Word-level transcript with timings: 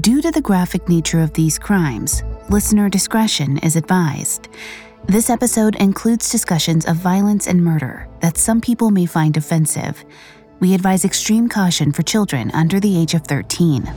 Due 0.00 0.22
to 0.22 0.30
the 0.30 0.40
graphic 0.40 0.88
nature 0.88 1.20
of 1.20 1.32
these 1.32 1.58
crimes, 1.58 2.22
listener 2.48 2.88
discretion 2.88 3.58
is 3.58 3.74
advised. 3.74 4.48
This 5.06 5.30
episode 5.30 5.74
includes 5.76 6.30
discussions 6.30 6.86
of 6.86 6.96
violence 6.96 7.46
and 7.46 7.64
murder 7.64 8.08
that 8.20 8.36
some 8.36 8.60
people 8.60 8.90
may 8.90 9.06
find 9.06 9.36
offensive. 9.36 10.04
We 10.60 10.74
advise 10.74 11.04
extreme 11.04 11.48
caution 11.48 11.92
for 11.92 12.02
children 12.02 12.50
under 12.52 12.78
the 12.78 12.96
age 12.96 13.14
of 13.14 13.22
13. 13.22 13.92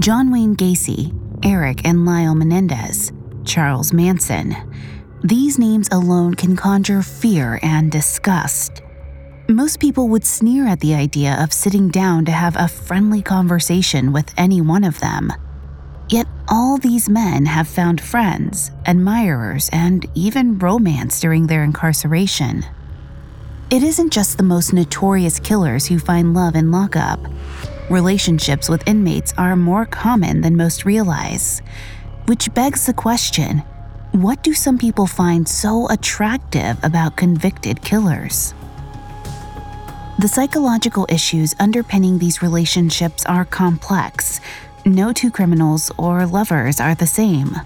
John 0.00 0.30
Wayne 0.30 0.56
Gacy, 0.56 1.14
Eric 1.44 1.84
and 1.84 2.06
Lyle 2.06 2.34
Menendez, 2.34 3.12
Charles 3.44 3.92
Manson. 3.92 4.56
These 5.22 5.58
names 5.58 5.86
alone 5.92 6.34
can 6.34 6.56
conjure 6.56 7.02
fear 7.02 7.60
and 7.62 7.92
disgust. 7.92 8.80
Most 9.48 9.78
people 9.78 10.08
would 10.08 10.24
sneer 10.24 10.66
at 10.66 10.80
the 10.80 10.94
idea 10.94 11.36
of 11.42 11.52
sitting 11.52 11.90
down 11.90 12.24
to 12.24 12.32
have 12.32 12.56
a 12.56 12.68
friendly 12.68 13.20
conversation 13.20 14.12
with 14.12 14.32
any 14.38 14.62
one 14.62 14.82
of 14.82 14.98
them. 15.00 15.30
Yet 16.08 16.26
all 16.48 16.78
these 16.78 17.10
men 17.10 17.44
have 17.44 17.68
found 17.68 18.00
friends, 18.00 18.70
admirers, 18.86 19.68
and 19.74 20.06
even 20.14 20.58
romance 20.58 21.20
during 21.20 21.46
their 21.46 21.64
incarceration. 21.64 22.64
It 23.70 23.82
isn't 23.82 24.12
just 24.14 24.38
the 24.38 24.42
most 24.42 24.72
notorious 24.72 25.38
killers 25.38 25.86
who 25.86 25.98
find 25.98 26.32
love 26.32 26.56
in 26.56 26.70
lockup. 26.70 27.20
Relationships 27.90 28.70
with 28.70 28.88
inmates 28.88 29.34
are 29.36 29.54
more 29.54 29.84
common 29.84 30.40
than 30.40 30.56
most 30.56 30.86
realize, 30.86 31.60
which 32.24 32.52
begs 32.54 32.86
the 32.86 32.94
question 32.94 33.62
what 34.12 34.42
do 34.42 34.52
some 34.54 34.76
people 34.76 35.06
find 35.06 35.46
so 35.46 35.88
attractive 35.88 36.82
about 36.82 37.16
convicted 37.16 37.80
killers? 37.82 38.54
The 40.18 40.26
psychological 40.28 41.06
issues 41.08 41.54
underpinning 41.60 42.18
these 42.18 42.42
relationships 42.42 43.24
are 43.24 43.44
complex. 43.44 44.40
No 44.84 45.12
two 45.12 45.30
criminals 45.30 45.92
or 45.96 46.26
lovers 46.26 46.80
are 46.80 46.94
the 46.94 47.06
same. 47.06 47.56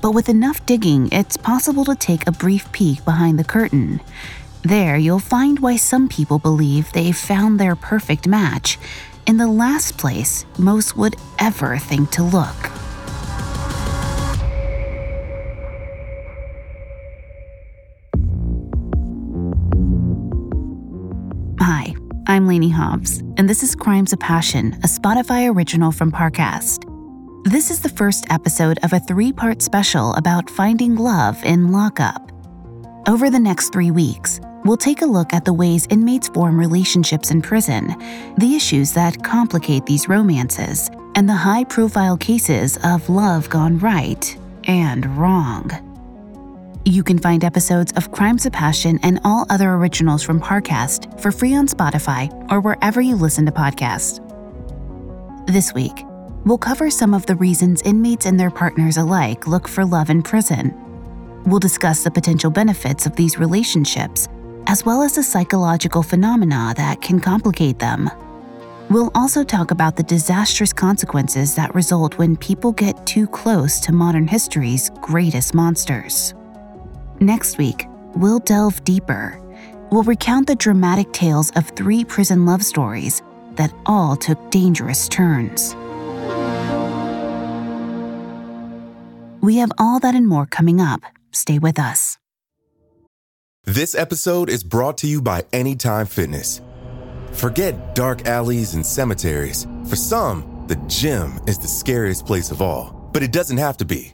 But 0.00 0.12
with 0.12 0.28
enough 0.28 0.64
digging, 0.66 1.08
it's 1.10 1.36
possible 1.36 1.84
to 1.86 1.96
take 1.96 2.26
a 2.26 2.32
brief 2.32 2.70
peek 2.70 3.04
behind 3.04 3.38
the 3.38 3.44
curtain. 3.44 4.00
There, 4.62 4.96
you'll 4.96 5.18
find 5.18 5.58
why 5.58 5.76
some 5.76 6.08
people 6.08 6.38
believe 6.38 6.92
they've 6.92 7.16
found 7.16 7.58
their 7.58 7.74
perfect 7.74 8.28
match 8.28 8.78
in 9.26 9.36
the 9.36 9.48
last 9.48 9.98
place 9.98 10.46
most 10.58 10.96
would 10.96 11.16
ever 11.40 11.76
think 11.76 12.10
to 12.12 12.22
look. 12.22 12.81
I'm 22.28 22.46
Lainey 22.46 22.68
Hobbs, 22.70 23.18
and 23.36 23.48
this 23.48 23.64
is 23.64 23.74
Crimes 23.74 24.12
of 24.12 24.20
Passion, 24.20 24.74
a 24.84 24.86
Spotify 24.86 25.52
original 25.52 25.90
from 25.90 26.12
Parcast. 26.12 26.84
This 27.50 27.68
is 27.68 27.80
the 27.80 27.88
first 27.88 28.26
episode 28.30 28.78
of 28.84 28.92
a 28.92 29.00
three 29.00 29.32
part 29.32 29.60
special 29.60 30.14
about 30.14 30.48
finding 30.48 30.94
love 30.94 31.42
in 31.42 31.72
lockup. 31.72 32.30
Over 33.08 33.28
the 33.28 33.40
next 33.40 33.72
three 33.72 33.90
weeks, 33.90 34.40
we'll 34.64 34.76
take 34.76 35.02
a 35.02 35.06
look 35.06 35.32
at 35.32 35.44
the 35.44 35.52
ways 35.52 35.88
inmates 35.90 36.28
form 36.28 36.56
relationships 36.56 37.32
in 37.32 37.42
prison, 37.42 37.88
the 38.38 38.54
issues 38.54 38.92
that 38.92 39.24
complicate 39.24 39.84
these 39.86 40.08
romances, 40.08 40.90
and 41.16 41.28
the 41.28 41.34
high 41.34 41.64
profile 41.64 42.16
cases 42.16 42.78
of 42.84 43.08
love 43.10 43.50
gone 43.50 43.78
right 43.80 44.38
and 44.68 45.04
wrong. 45.18 45.91
You 46.84 47.04
can 47.04 47.20
find 47.20 47.44
episodes 47.44 47.92
of 47.92 48.10
Crimes 48.10 48.44
of 48.44 48.52
Passion 48.52 48.98
and 49.04 49.20
all 49.22 49.46
other 49.48 49.74
originals 49.74 50.20
from 50.24 50.40
Parcast 50.40 51.20
for 51.20 51.30
free 51.30 51.54
on 51.54 51.68
Spotify 51.68 52.28
or 52.50 52.60
wherever 52.60 53.00
you 53.00 53.14
listen 53.14 53.46
to 53.46 53.52
podcasts. 53.52 54.18
This 55.46 55.72
week, 55.74 56.04
we'll 56.44 56.58
cover 56.58 56.90
some 56.90 57.14
of 57.14 57.24
the 57.26 57.36
reasons 57.36 57.82
inmates 57.82 58.26
and 58.26 58.38
their 58.38 58.50
partners 58.50 58.96
alike 58.96 59.46
look 59.46 59.68
for 59.68 59.84
love 59.84 60.10
in 60.10 60.22
prison. 60.22 60.74
We'll 61.46 61.60
discuss 61.60 62.02
the 62.02 62.10
potential 62.10 62.50
benefits 62.50 63.06
of 63.06 63.14
these 63.14 63.38
relationships, 63.38 64.26
as 64.66 64.84
well 64.84 65.02
as 65.02 65.14
the 65.14 65.22
psychological 65.22 66.02
phenomena 66.02 66.74
that 66.76 67.00
can 67.00 67.20
complicate 67.20 67.78
them. 67.78 68.10
We'll 68.90 69.12
also 69.14 69.44
talk 69.44 69.70
about 69.70 69.94
the 69.94 70.02
disastrous 70.02 70.72
consequences 70.72 71.54
that 71.54 71.76
result 71.76 72.18
when 72.18 72.36
people 72.36 72.72
get 72.72 73.06
too 73.06 73.28
close 73.28 73.78
to 73.80 73.92
modern 73.92 74.26
history's 74.26 74.90
greatest 75.00 75.54
monsters. 75.54 76.34
Next 77.22 77.56
week, 77.56 77.86
we'll 78.16 78.40
delve 78.40 78.82
deeper. 78.82 79.40
We'll 79.92 80.02
recount 80.02 80.48
the 80.48 80.56
dramatic 80.56 81.12
tales 81.12 81.52
of 81.52 81.68
three 81.68 82.04
prison 82.04 82.46
love 82.46 82.64
stories 82.64 83.22
that 83.54 83.72
all 83.86 84.16
took 84.16 84.50
dangerous 84.50 85.06
turns. 85.06 85.76
We 89.40 89.58
have 89.58 89.70
all 89.78 90.00
that 90.00 90.16
and 90.16 90.26
more 90.26 90.46
coming 90.46 90.80
up. 90.80 91.02
Stay 91.30 91.60
with 91.60 91.78
us. 91.78 92.18
This 93.66 93.94
episode 93.94 94.50
is 94.50 94.64
brought 94.64 94.98
to 94.98 95.06
you 95.06 95.22
by 95.22 95.44
Anytime 95.52 96.06
Fitness. 96.06 96.60
Forget 97.30 97.94
dark 97.94 98.26
alleys 98.26 98.74
and 98.74 98.84
cemeteries. 98.84 99.68
For 99.88 99.94
some, 99.94 100.64
the 100.66 100.74
gym 100.88 101.38
is 101.46 101.58
the 101.58 101.68
scariest 101.68 102.26
place 102.26 102.50
of 102.50 102.60
all, 102.60 103.08
but 103.12 103.22
it 103.22 103.30
doesn't 103.30 103.58
have 103.58 103.76
to 103.76 103.84
be. 103.84 104.12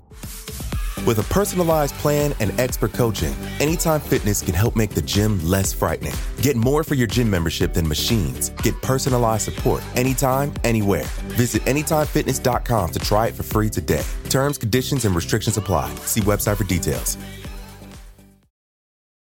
With 1.08 1.20
a 1.20 1.32
personalized 1.32 1.94
plan 1.94 2.34
and 2.38 2.52
expert 2.60 2.92
coaching, 2.92 3.34
Anytime 3.60 3.98
Fitness 3.98 4.42
can 4.42 4.52
help 4.52 4.76
make 4.76 4.90
the 4.90 5.00
gym 5.00 5.42
less 5.42 5.72
frightening. 5.72 6.12
Get 6.42 6.54
more 6.54 6.84
for 6.84 6.96
your 6.96 7.06
gym 7.06 7.30
membership 7.30 7.72
than 7.72 7.88
machines. 7.88 8.50
Get 8.62 8.74
personalized 8.82 9.44
support 9.44 9.82
anytime, 9.96 10.52
anywhere. 10.64 11.06
Visit 11.38 11.62
AnytimeFitness.com 11.62 12.90
to 12.90 12.98
try 12.98 13.28
it 13.28 13.34
for 13.34 13.42
free 13.42 13.70
today. 13.70 14.04
Terms, 14.28 14.58
conditions, 14.58 15.06
and 15.06 15.16
restrictions 15.16 15.56
apply. 15.56 15.94
See 16.04 16.20
website 16.20 16.58
for 16.58 16.64
details. 16.64 17.16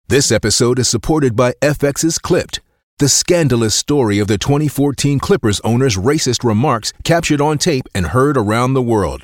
This 0.10 0.34
episode 0.34 0.80
is 0.80 0.90
supported 0.90 1.38
by 1.38 1.54
FX's 1.62 2.18
Clipped, 2.18 2.60
the 2.98 3.08
scandalous 3.08 3.74
story 3.74 4.20
of 4.20 4.28
the 4.28 4.38
2014 4.38 5.18
Clippers 5.20 5.62
owner's 5.62 5.96
racist 5.96 6.44
remarks 6.44 6.92
captured 7.06 7.40
on 7.40 7.58
tape 7.58 7.86
and 7.96 8.08
heard 8.08 8.36
around 8.36 8.74
the 8.74 8.82
world. 8.82 9.24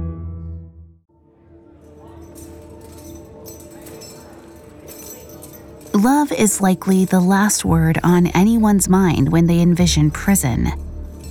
Love 5.93 6.31
is 6.31 6.61
likely 6.61 7.03
the 7.03 7.19
last 7.19 7.65
word 7.65 7.99
on 8.01 8.27
anyone's 8.27 8.87
mind 8.87 9.29
when 9.29 9.45
they 9.45 9.59
envision 9.59 10.09
prison. 10.09 10.71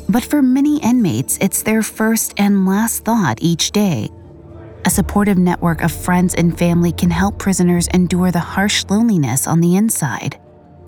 But 0.07 0.23
for 0.23 0.43
many 0.43 0.79
inmates, 0.83 1.39
it's 1.41 1.63
their 1.63 1.83
first 1.83 2.35
and 2.37 2.67
last 2.67 3.03
thought 3.03 3.39
each 3.41 3.71
day. 3.71 4.11
A 4.85 4.91
supportive 4.91 5.39
network 5.39 5.83
of 5.83 5.91
friends 5.91 6.35
and 6.35 6.59
family 6.59 6.93
can 6.93 7.09
help 7.09 7.39
prisoners 7.39 7.89
endure 7.95 8.31
the 8.31 8.39
harsh 8.39 8.85
loneliness 8.91 9.47
on 9.47 9.63
the 9.63 9.77
inside. 9.77 10.39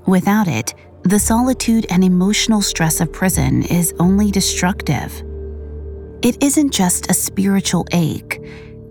Without 0.04 0.48
it, 0.48 0.74
the 1.04 1.18
solitude 1.18 1.86
and 1.88 2.04
emotional 2.04 2.60
stress 2.60 3.00
of 3.00 3.10
prison 3.10 3.62
is 3.62 3.94
only 3.98 4.30
destructive. 4.30 5.22
It 6.20 6.42
isn't 6.42 6.74
just 6.74 7.10
a 7.10 7.14
spiritual 7.14 7.86
ache. 7.92 8.38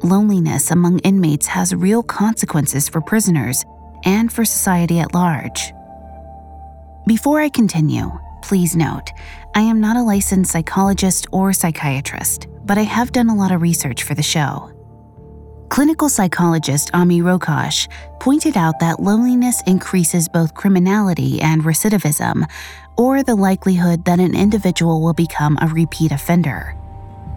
Loneliness 0.01 0.71
among 0.71 0.99
inmates 0.99 1.45
has 1.45 1.75
real 1.75 2.01
consequences 2.01 2.89
for 2.89 2.99
prisoners 2.99 3.63
and 4.03 4.31
for 4.31 4.45
society 4.45 4.99
at 4.99 5.13
large. 5.13 5.73
Before 7.07 7.39
I 7.39 7.49
continue, 7.49 8.11
please 8.41 8.75
note 8.75 9.11
I 9.55 9.61
am 9.61 9.81
not 9.81 9.97
a 9.97 10.03
licensed 10.03 10.51
psychologist 10.51 11.27
or 11.31 11.53
psychiatrist, 11.53 12.47
but 12.65 12.77
I 12.77 12.83
have 12.83 13.11
done 13.11 13.29
a 13.29 13.35
lot 13.35 13.51
of 13.51 13.61
research 13.61 14.03
for 14.03 14.13
the 14.13 14.23
show. 14.23 14.71
Clinical 15.69 16.09
psychologist 16.09 16.91
Ami 16.93 17.21
Rokach 17.21 17.87
pointed 18.19 18.57
out 18.57 18.79
that 18.81 18.99
loneliness 18.99 19.61
increases 19.65 20.27
both 20.27 20.53
criminality 20.53 21.41
and 21.41 21.63
recidivism, 21.63 22.43
or 22.97 23.23
the 23.23 23.35
likelihood 23.35 24.03
that 24.03 24.19
an 24.19 24.35
individual 24.35 25.01
will 25.01 25.13
become 25.13 25.57
a 25.61 25.67
repeat 25.67 26.11
offender. 26.11 26.75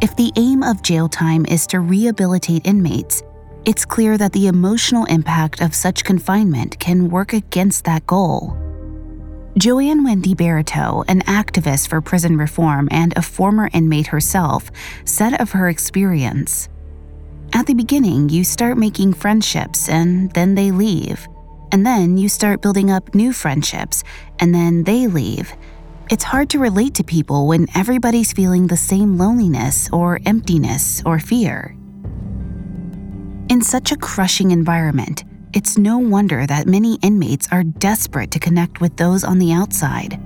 If 0.02 0.16
the 0.16 0.32
aim 0.36 0.64
of 0.64 0.82
jail 0.82 1.08
time 1.08 1.46
is 1.46 1.66
to 1.68 1.78
rehabilitate 1.78 2.66
inmates, 2.66 3.22
it's 3.66 3.86
clear 3.86 4.18
that 4.18 4.32
the 4.32 4.46
emotional 4.46 5.06
impact 5.06 5.62
of 5.62 5.74
such 5.74 6.04
confinement 6.04 6.78
can 6.78 7.08
work 7.08 7.32
against 7.32 7.84
that 7.84 8.06
goal. 8.06 8.56
Joanne 9.56 10.04
Wendy 10.04 10.34
Barito, 10.34 11.04
an 11.08 11.22
activist 11.22 11.88
for 11.88 12.00
prison 12.00 12.36
reform 12.36 12.88
and 12.90 13.16
a 13.16 13.22
former 13.22 13.70
inmate 13.72 14.08
herself, 14.08 14.70
said 15.04 15.40
of 15.40 15.52
her 15.52 15.68
experience 15.68 16.68
At 17.54 17.66
the 17.66 17.74
beginning, 17.74 18.28
you 18.28 18.44
start 18.44 18.76
making 18.76 19.14
friendships 19.14 19.88
and 19.88 20.30
then 20.32 20.56
they 20.56 20.70
leave. 20.70 21.26
And 21.72 21.86
then 21.86 22.18
you 22.18 22.28
start 22.28 22.62
building 22.62 22.90
up 22.90 23.14
new 23.14 23.32
friendships 23.32 24.04
and 24.40 24.54
then 24.54 24.84
they 24.84 25.06
leave. 25.06 25.54
It's 26.10 26.24
hard 26.24 26.50
to 26.50 26.58
relate 26.58 26.94
to 26.96 27.04
people 27.04 27.46
when 27.46 27.66
everybody's 27.74 28.32
feeling 28.32 28.66
the 28.66 28.76
same 28.76 29.16
loneliness 29.16 29.88
or 29.90 30.20
emptiness 30.26 31.02
or 31.06 31.18
fear. 31.18 31.74
In 33.50 33.60
such 33.60 33.92
a 33.92 33.96
crushing 33.96 34.52
environment, 34.52 35.24
it's 35.52 35.76
no 35.76 35.98
wonder 35.98 36.46
that 36.46 36.66
many 36.66 36.94
inmates 37.02 37.46
are 37.52 37.62
desperate 37.62 38.30
to 38.30 38.40
connect 38.40 38.80
with 38.80 38.96
those 38.96 39.22
on 39.22 39.38
the 39.38 39.52
outside. 39.52 40.18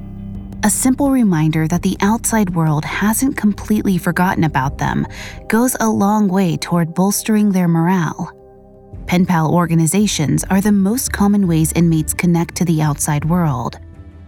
A 0.62 0.70
simple 0.70 1.10
reminder 1.10 1.66
that 1.66 1.82
the 1.82 1.96
outside 2.00 2.54
world 2.54 2.84
hasn't 2.84 3.36
completely 3.36 3.98
forgotten 3.98 4.44
about 4.44 4.78
them 4.78 5.04
goes 5.48 5.76
a 5.80 5.88
long 5.88 6.28
way 6.28 6.56
toward 6.56 6.94
bolstering 6.94 7.50
their 7.50 7.66
morale. 7.66 8.30
Pen 9.06 9.26
pal 9.26 9.52
organizations 9.52 10.44
are 10.44 10.60
the 10.60 10.72
most 10.72 11.12
common 11.12 11.48
ways 11.48 11.72
inmates 11.72 12.14
connect 12.14 12.54
to 12.54 12.64
the 12.64 12.80
outside 12.80 13.24
world. 13.24 13.80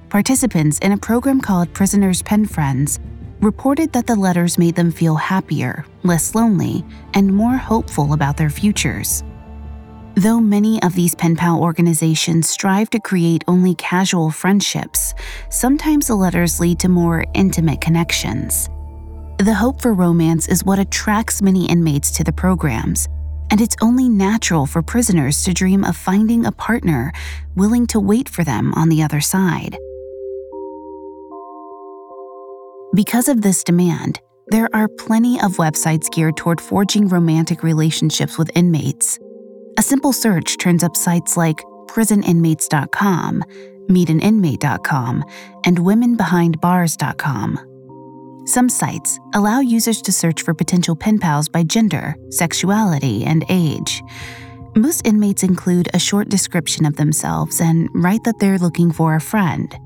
Participants 0.09 0.81
in 0.81 0.91
a 0.91 0.99
program 0.99 1.41
called 1.41 1.73
Prisoners 1.73 2.23
Pen 2.23 2.45
Friends 2.45 2.99
reported 3.41 3.93
that 3.93 4.07
the 4.07 4.15
letters 4.15 4.59
made 4.59 4.75
them 4.75 4.91
feel 4.91 5.17
happier, 5.17 5.85
less 6.03 6.35
lonely, 6.35 6.85
and 7.15 7.35
more 7.35 7.57
hopeful 7.57 8.13
about 8.13 8.37
their 8.37 8.51
futures. 8.51 9.23
Though 10.15 10.41
many 10.41 10.83
of 10.83 10.95
these 10.95 11.15
pen 11.15 11.37
pal 11.37 11.61
organizations 11.61 12.49
strive 12.49 12.91
to 12.91 13.01
create 13.01 13.45
only 13.49 13.75
casual 13.77 14.31
friendships, 14.31 15.15
sometimes 15.49 16.09
the 16.09 16.17
letters 16.17 16.61
lead 16.61 16.79
to 16.81 16.89
more 16.89 17.25
intimate 17.35 17.81
connections. 17.81 18.69
The 19.39 19.55
hope 19.55 19.81
for 19.81 19.95
romance 19.95 20.49
is 20.49 20.65
what 20.65 20.79
attracts 20.79 21.41
many 21.41 21.67
inmates 21.67 22.11
to 22.13 22.25
the 22.25 22.33
programs, 22.33 23.09
and 23.51 23.61
it's 23.61 23.77
only 23.81 24.09
natural 24.09 24.67
for 24.67 24.83
prisoners 24.83 25.43
to 25.45 25.55
dream 25.55 25.85
of 25.85 25.97
finding 25.97 26.45
a 26.45 26.53
partner 26.53 27.13
willing 27.57 27.87
to 27.87 28.01
wait 28.01 28.29
for 28.29 28.45
them 28.45 28.75
on 28.75 28.91
the 28.91 29.03
other 29.03 29.21
side. 29.21 29.79
Because 32.95 33.29
of 33.29 33.41
this 33.41 33.63
demand, 33.63 34.21
there 34.49 34.69
are 34.75 34.89
plenty 34.89 35.41
of 35.41 35.59
websites 35.59 36.11
geared 36.11 36.37
toward 36.37 36.61
forging 36.61 37.07
romantic 37.07 37.63
relationships 37.63 38.37
with 38.37 38.51
inmates. 38.57 39.17
A 39.79 39.83
simple 39.83 40.13
search 40.13 40.59
turns 40.59 40.83
up 40.83 40.97
sites 40.97 41.37
like 41.37 41.63
prisoninmates.com, 41.87 43.45
meetaninmate.com, 43.89 45.25
and 45.65 45.79
womenbehindbars.com. 45.79 47.59
Some 48.47 48.69
sites 48.69 49.21
allow 49.35 49.61
users 49.61 50.03
to 50.03 50.11
search 50.11 50.43
for 50.43 50.53
potential 50.53 50.97
pen 50.97 51.21
pals 51.21 51.49
by 51.49 51.63
gender, 51.63 52.17
sexuality, 52.31 53.25
and 53.25 53.45
age. 53.49 54.03
Most 54.75 55.07
inmates 55.07 55.45
include 55.45 55.89
a 55.95 56.01
short 56.01 56.29
description 56.29 56.85
of 56.87 56.97
themselves 56.97 57.61
and 57.61 57.89
write 57.95 58.25
that 58.25 58.41
they're 58.41 58.59
looking 58.59 58.91
for 58.91 59.15
a 59.15 59.21
friend. 59.21 59.79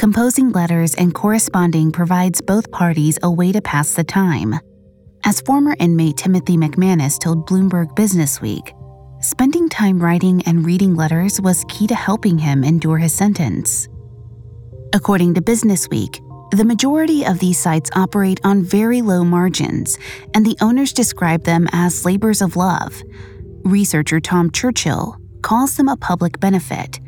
Composing 0.00 0.48
letters 0.52 0.94
and 0.94 1.12
corresponding 1.12 1.92
provides 1.92 2.40
both 2.40 2.70
parties 2.70 3.18
a 3.22 3.30
way 3.30 3.52
to 3.52 3.60
pass 3.60 3.92
the 3.92 4.02
time. 4.02 4.54
As 5.26 5.42
former 5.42 5.76
inmate 5.78 6.16
Timothy 6.16 6.56
McManus 6.56 7.18
told 7.18 7.46
Bloomberg 7.46 7.94
Businessweek, 7.96 8.72
spending 9.22 9.68
time 9.68 10.02
writing 10.02 10.40
and 10.46 10.64
reading 10.64 10.94
letters 10.94 11.38
was 11.42 11.66
key 11.68 11.86
to 11.86 11.94
helping 11.94 12.38
him 12.38 12.64
endure 12.64 12.96
his 12.96 13.12
sentence. 13.12 13.88
According 14.94 15.34
to 15.34 15.42
Businessweek, 15.42 16.18
the 16.56 16.64
majority 16.64 17.26
of 17.26 17.38
these 17.38 17.58
sites 17.58 17.90
operate 17.94 18.40
on 18.42 18.62
very 18.64 19.02
low 19.02 19.22
margins, 19.22 19.98
and 20.32 20.46
the 20.46 20.56
owners 20.62 20.94
describe 20.94 21.44
them 21.44 21.68
as 21.72 22.06
labors 22.06 22.40
of 22.40 22.56
love. 22.56 23.02
Researcher 23.64 24.18
Tom 24.18 24.50
Churchill 24.50 25.18
calls 25.42 25.76
them 25.76 25.88
a 25.88 25.96
public 25.98 26.40
benefit 26.40 27.00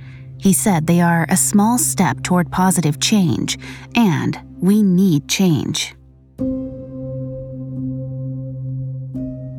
he 0.42 0.52
said 0.52 0.88
they 0.88 1.00
are 1.00 1.24
a 1.28 1.36
small 1.36 1.78
step 1.78 2.20
toward 2.24 2.50
positive 2.50 2.98
change, 2.98 3.56
and 3.94 4.36
we 4.60 4.82
need 4.82 5.28
change. 5.28 5.94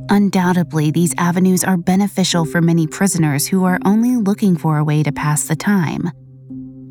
Undoubtedly, 0.09 0.91
these 0.91 1.15
avenues 1.17 1.63
are 1.63 1.77
beneficial 1.77 2.43
for 2.43 2.61
many 2.61 2.85
prisoners 2.85 3.47
who 3.47 3.63
are 3.63 3.79
only 3.85 4.17
looking 4.17 4.57
for 4.57 4.77
a 4.77 4.83
way 4.83 5.01
to 5.03 5.11
pass 5.13 5.47
the 5.47 5.55
time. 5.55 6.11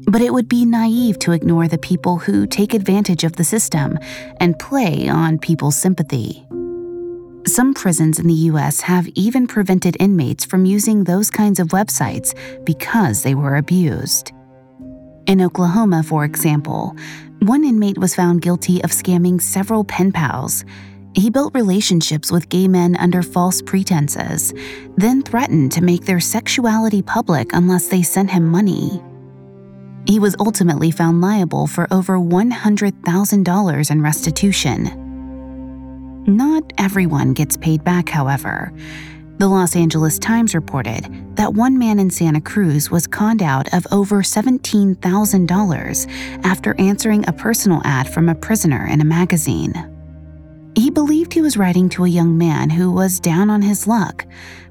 But 0.06 0.22
it 0.22 0.32
would 0.32 0.48
be 0.48 0.64
naive 0.64 1.18
to 1.20 1.32
ignore 1.32 1.68
the 1.68 1.76
people 1.76 2.16
who 2.16 2.46
take 2.46 2.72
advantage 2.72 3.24
of 3.24 3.36
the 3.36 3.44
system 3.44 3.98
and 4.40 4.58
play 4.58 5.06
on 5.08 5.38
people's 5.38 5.76
sympathy. 5.76 6.46
Some 7.46 7.74
prisons 7.74 8.20
in 8.20 8.28
the 8.28 8.46
US 8.50 8.80
have 8.82 9.08
even 9.08 9.48
prevented 9.48 9.96
inmates 9.98 10.44
from 10.44 10.64
using 10.64 11.02
those 11.02 11.28
kinds 11.28 11.58
of 11.58 11.68
websites 11.68 12.34
because 12.64 13.22
they 13.22 13.34
were 13.34 13.56
abused. 13.56 14.30
In 15.26 15.40
Oklahoma, 15.40 16.04
for 16.04 16.24
example, 16.24 16.96
one 17.40 17.64
inmate 17.64 17.98
was 17.98 18.14
found 18.14 18.42
guilty 18.42 18.82
of 18.84 18.90
scamming 18.90 19.40
several 19.40 19.82
pen 19.82 20.12
pals. 20.12 20.64
He 21.14 21.30
built 21.30 21.54
relationships 21.54 22.30
with 22.30 22.48
gay 22.48 22.68
men 22.68 22.96
under 22.96 23.22
false 23.22 23.60
pretenses, 23.60 24.54
then 24.96 25.22
threatened 25.22 25.72
to 25.72 25.82
make 25.82 26.04
their 26.04 26.20
sexuality 26.20 27.02
public 27.02 27.52
unless 27.54 27.88
they 27.88 28.02
sent 28.02 28.30
him 28.30 28.48
money. 28.48 29.02
He 30.06 30.20
was 30.20 30.36
ultimately 30.38 30.92
found 30.92 31.20
liable 31.20 31.66
for 31.66 31.92
over 31.92 32.18
$100,000 32.18 33.90
in 33.90 34.02
restitution. 34.02 35.01
Not 36.26 36.72
everyone 36.78 37.32
gets 37.32 37.56
paid 37.56 37.82
back, 37.82 38.08
however. 38.08 38.72
The 39.38 39.48
Los 39.48 39.74
Angeles 39.74 40.20
Times 40.20 40.54
reported 40.54 41.08
that 41.34 41.52
one 41.52 41.76
man 41.76 41.98
in 41.98 42.10
Santa 42.10 42.40
Cruz 42.40 42.92
was 42.92 43.08
conned 43.08 43.42
out 43.42 43.74
of 43.74 43.88
over 43.90 44.22
$17,000 44.22 46.44
after 46.44 46.80
answering 46.80 47.26
a 47.26 47.32
personal 47.32 47.82
ad 47.84 48.08
from 48.08 48.28
a 48.28 48.36
prisoner 48.36 48.86
in 48.86 49.00
a 49.00 49.04
magazine. 49.04 49.74
He 50.76 50.90
believed 50.90 51.34
he 51.34 51.40
was 51.40 51.56
writing 51.56 51.88
to 51.88 52.04
a 52.04 52.08
young 52.08 52.38
man 52.38 52.70
who 52.70 52.92
was 52.92 53.18
down 53.18 53.50
on 53.50 53.60
his 53.60 53.88
luck, 53.88 54.24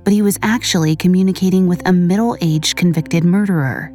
but 0.05 0.13
he 0.13 0.21
was 0.21 0.39
actually 0.41 0.95
communicating 0.95 1.67
with 1.67 1.85
a 1.85 1.91
middle 1.91 2.37
aged 2.39 2.77
convicted 2.77 3.25
murderer. 3.25 3.91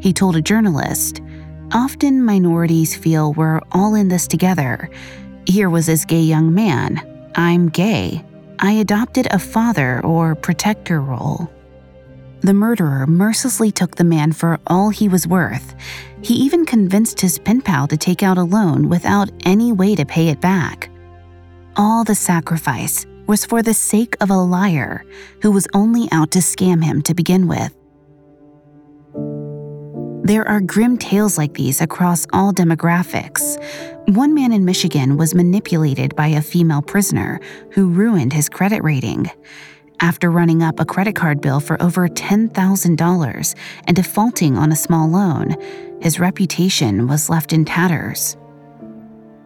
He 0.00 0.14
told 0.14 0.36
a 0.36 0.42
journalist, 0.42 1.20
Often 1.74 2.24
minorities 2.24 2.96
feel 2.96 3.34
we're 3.34 3.60
all 3.72 3.94
in 3.94 4.08
this 4.08 4.26
together 4.26 4.88
here 5.48 5.70
was 5.70 5.86
this 5.86 6.04
gay 6.04 6.20
young 6.20 6.54
man. 6.54 7.00
I'm 7.34 7.70
gay. 7.70 8.24
I 8.58 8.72
adopted 8.72 9.28
a 9.30 9.38
father 9.38 10.04
or 10.04 10.34
protector 10.34 11.00
role. 11.00 11.50
The 12.40 12.54
murderer 12.54 13.06
mercilessly 13.06 13.72
took 13.72 13.96
the 13.96 14.04
man 14.04 14.32
for 14.32 14.60
all 14.66 14.90
he 14.90 15.08
was 15.08 15.26
worth. 15.26 15.74
He 16.22 16.34
even 16.34 16.66
convinced 16.66 17.20
his 17.20 17.38
pen 17.38 17.62
pal 17.62 17.88
to 17.88 17.96
take 17.96 18.22
out 18.22 18.38
a 18.38 18.42
loan 18.42 18.88
without 18.88 19.30
any 19.44 19.72
way 19.72 19.94
to 19.94 20.04
pay 20.04 20.28
it 20.28 20.40
back. 20.40 20.90
All 21.76 22.04
the 22.04 22.14
sacrifice 22.14 23.06
was 23.26 23.44
for 23.44 23.62
the 23.62 23.74
sake 23.74 24.16
of 24.20 24.30
a 24.30 24.36
liar 24.36 25.04
who 25.42 25.50
was 25.50 25.68
only 25.74 26.08
out 26.12 26.30
to 26.32 26.40
scam 26.40 26.84
him 26.84 27.02
to 27.02 27.14
begin 27.14 27.48
with. 27.48 27.77
There 30.28 30.46
are 30.46 30.60
grim 30.60 30.98
tales 30.98 31.38
like 31.38 31.54
these 31.54 31.80
across 31.80 32.26
all 32.34 32.52
demographics. 32.52 33.56
One 34.14 34.34
man 34.34 34.52
in 34.52 34.66
Michigan 34.66 35.16
was 35.16 35.34
manipulated 35.34 36.14
by 36.16 36.26
a 36.26 36.42
female 36.42 36.82
prisoner 36.82 37.40
who 37.70 37.88
ruined 37.88 38.34
his 38.34 38.50
credit 38.50 38.84
rating. 38.84 39.30
After 40.00 40.30
running 40.30 40.62
up 40.62 40.80
a 40.80 40.84
credit 40.84 41.16
card 41.16 41.40
bill 41.40 41.60
for 41.60 41.82
over 41.82 42.06
$10,000 42.08 43.54
and 43.86 43.96
defaulting 43.96 44.58
on 44.58 44.70
a 44.70 44.76
small 44.76 45.08
loan, 45.08 45.56
his 46.02 46.20
reputation 46.20 47.06
was 47.06 47.30
left 47.30 47.54
in 47.54 47.64
tatters. 47.64 48.36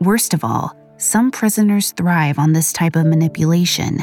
Worst 0.01 0.35
of 0.35 0.43
all, 0.43 0.77
some 0.97 1.31
prisoners 1.31 1.93
thrive 1.93 2.41
on 2.41 2.55
this 2.55 2.73
type 2.73 2.97
of 2.97 3.07
manipulation. 3.07 4.01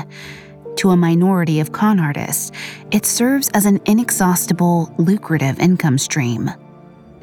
To 0.77 0.91
a 0.91 0.95
minority 0.95 1.59
of 1.59 1.73
con 1.73 1.99
artists, 1.99 2.53
it 2.91 3.05
serves 3.05 3.49
as 3.49 3.65
an 3.65 3.81
inexhaustible, 3.85 4.95
lucrative 4.97 5.59
income 5.59 5.97
stream. 5.97 6.49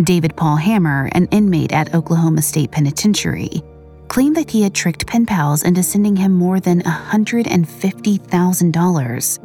David 0.02 0.36
Paul 0.36 0.56
Hammer, 0.56 1.08
an 1.12 1.26
inmate 1.30 1.72
at 1.72 1.94
Oklahoma 1.94 2.42
State 2.42 2.70
Penitentiary, 2.70 3.62
claimed 4.08 4.36
that 4.36 4.50
he 4.50 4.60
had 4.62 4.74
tricked 4.74 5.06
pen 5.06 5.24
pals 5.24 5.62
into 5.62 5.82
sending 5.82 6.16
him 6.16 6.32
more 6.32 6.60
than 6.60 6.82
$150,000. 6.82 9.38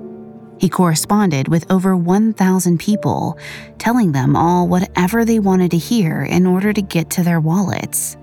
He 0.59 0.67
corresponded 0.69 1.47
with 1.47 1.71
over 1.71 1.95
1,000 1.95 2.79
people, 2.79 3.37
telling 3.79 4.11
them 4.11 4.35
all 4.35 4.67
whatever 4.67 5.23
they 5.25 5.39
wanted 5.39 5.71
to 5.71 5.77
hear 5.77 6.23
in 6.23 6.45
order 6.45 6.73
to 6.73 6.81
get 6.81 7.09
to 7.11 7.23
their 7.23 7.39
wallets. 7.39 8.17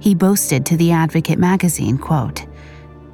He 0.00 0.14
boasted 0.14 0.64
to 0.66 0.76
the 0.76 0.92
Advocate 0.92 1.38
magazine, 1.38 1.98
quote, 1.98 2.46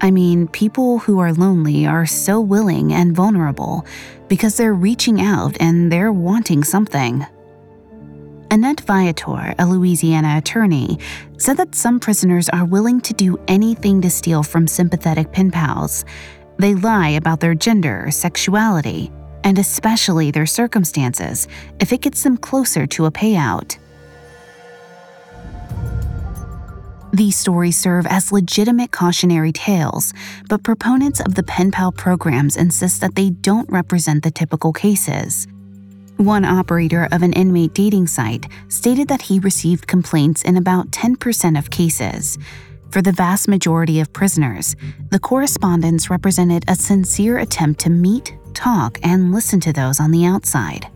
I 0.01 0.13
mean, 0.13 0.47
people 0.49 1.01
who 1.01 1.19
are 1.19 1.33
lonely 1.33 1.85
are 1.87 2.07
so 2.07 2.41
willing 2.41 2.93
and 2.93 3.17
vulnerable 3.17 3.85
because 4.29 4.57
they're 4.57 4.73
reaching 4.73 5.21
out 5.21 5.57
and 5.61 5.91
they're 5.91 6.13
wanting 6.13 6.63
something. 6.63 7.27
Annette 8.51 8.81
Viator, 8.81 9.55
a 9.59 9.67
Louisiana 9.67 10.39
attorney, 10.39 10.99
said 11.37 11.59
that 11.59 11.75
some 11.75 12.01
prisoners 12.01 12.49
are 12.49 12.65
willing 12.65 12.99
to 13.03 13.13
do 13.13 13.39
anything 13.47 14.01
to 14.01 14.09
steal 14.09 14.43
from 14.43 14.67
sympathetic 14.67 15.33
pen 15.33 15.51
pals. 15.51 16.07
They 16.59 16.75
lie 16.75 17.11
about 17.11 17.41
their 17.41 17.55
gender, 17.55 18.11
sexuality, 18.11 19.13
and 19.45 19.59
especially 19.59 20.31
their 20.31 20.47
circumstances 20.47 21.47
if 21.79 21.93
it 21.93 22.01
gets 22.01 22.23
them 22.23 22.39
closer 22.39 22.87
to 22.87 23.05
a 23.05 23.11
payout. 23.11 23.77
These 27.13 27.37
stories 27.37 27.77
serve 27.77 28.07
as 28.07 28.33
legitimate 28.33 28.93
cautionary 28.93 29.53
tales, 29.53 30.15
but 30.49 30.63
proponents 30.63 31.21
of 31.21 31.35
the 31.35 31.43
pen 31.43 31.71
pal 31.71 31.93
programs 31.93 32.57
insist 32.57 33.03
that 33.03 33.15
they 33.15 33.29
don't 33.29 33.69
represent 33.71 34.23
the 34.23 34.31
typical 34.31 34.73
cases. 34.73 35.47
One 36.19 36.45
operator 36.45 37.07
of 37.13 37.23
an 37.23 37.33
inmate 37.35 37.75
dating 37.75 38.09
site 38.09 38.49
stated 38.67 39.07
that 39.07 39.23
he 39.23 39.39
received 39.39 39.87
complaints 39.87 40.43
in 40.43 40.57
about 40.57 40.91
10% 40.91 41.57
of 41.57 41.71
cases. 41.71 42.37
For 42.91 43.01
the 43.01 43.13
vast 43.13 43.47
majority 43.47 44.01
of 44.01 44.13
prisoners, 44.13 44.75
the 45.11 45.21
correspondence 45.21 46.11
represented 46.11 46.65
a 46.67 46.75
sincere 46.75 47.39
attempt 47.39 47.79
to 47.83 47.91
meet, 47.91 48.37
talk, 48.53 48.99
and 49.05 49.33
listen 49.33 49.61
to 49.61 49.73
those 49.73 50.01
on 50.01 50.11
the 50.11 50.25
outside. 50.27 50.89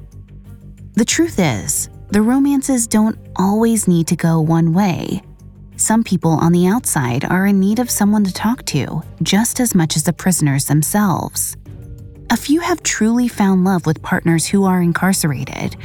The 0.94 1.04
truth 1.04 1.38
is, 1.38 1.88
the 2.10 2.20
romances 2.20 2.88
don't 2.88 3.16
always 3.36 3.86
need 3.86 4.08
to 4.08 4.16
go 4.16 4.40
one 4.40 4.72
way. 4.72 5.22
Some 5.76 6.02
people 6.02 6.32
on 6.32 6.50
the 6.50 6.66
outside 6.66 7.24
are 7.26 7.46
in 7.46 7.60
need 7.60 7.78
of 7.78 7.90
someone 7.90 8.24
to 8.24 8.32
talk 8.32 8.64
to, 8.66 9.02
just 9.22 9.60
as 9.60 9.72
much 9.72 9.94
as 9.94 10.02
the 10.02 10.12
prisoners 10.12 10.64
themselves. 10.64 11.56
A 12.32 12.36
few 12.36 12.60
have 12.60 12.82
truly 12.82 13.28
found 13.28 13.62
love 13.62 13.84
with 13.84 14.00
partners 14.00 14.46
who 14.46 14.64
are 14.64 14.80
incarcerated. 14.80 15.76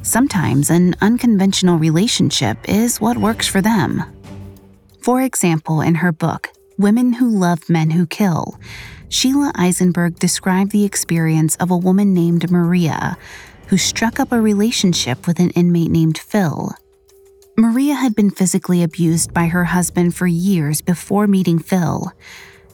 Sometimes 0.00 0.70
an 0.70 0.96
unconventional 1.02 1.76
relationship 1.78 2.56
is 2.66 3.02
what 3.02 3.18
works 3.18 3.46
for 3.46 3.60
them. 3.60 4.02
For 5.02 5.20
example, 5.20 5.82
in 5.82 5.96
her 5.96 6.10
book, 6.10 6.48
Women 6.78 7.12
Who 7.12 7.28
Love 7.28 7.68
Men 7.68 7.90
Who 7.90 8.06
Kill, 8.06 8.58
Sheila 9.10 9.52
Isenberg 9.56 10.18
described 10.18 10.70
the 10.70 10.86
experience 10.86 11.56
of 11.56 11.70
a 11.70 11.76
woman 11.76 12.14
named 12.14 12.50
Maria 12.50 13.18
who 13.66 13.76
struck 13.76 14.18
up 14.18 14.32
a 14.32 14.40
relationship 14.40 15.26
with 15.26 15.38
an 15.38 15.50
inmate 15.50 15.90
named 15.90 16.16
Phil. 16.16 16.72
Maria 17.58 17.92
had 17.92 18.14
been 18.14 18.30
physically 18.30 18.82
abused 18.82 19.34
by 19.34 19.48
her 19.48 19.64
husband 19.64 20.14
for 20.14 20.26
years 20.26 20.80
before 20.80 21.26
meeting 21.26 21.58
Phil. 21.58 22.10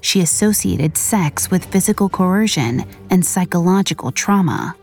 She 0.07 0.21
associated 0.21 0.97
sex 0.97 1.51
with 1.51 1.65
physical 1.65 2.09
coercion 2.09 2.85
and 3.11 3.27
psychological 3.27 4.13
trauma. 4.13 4.77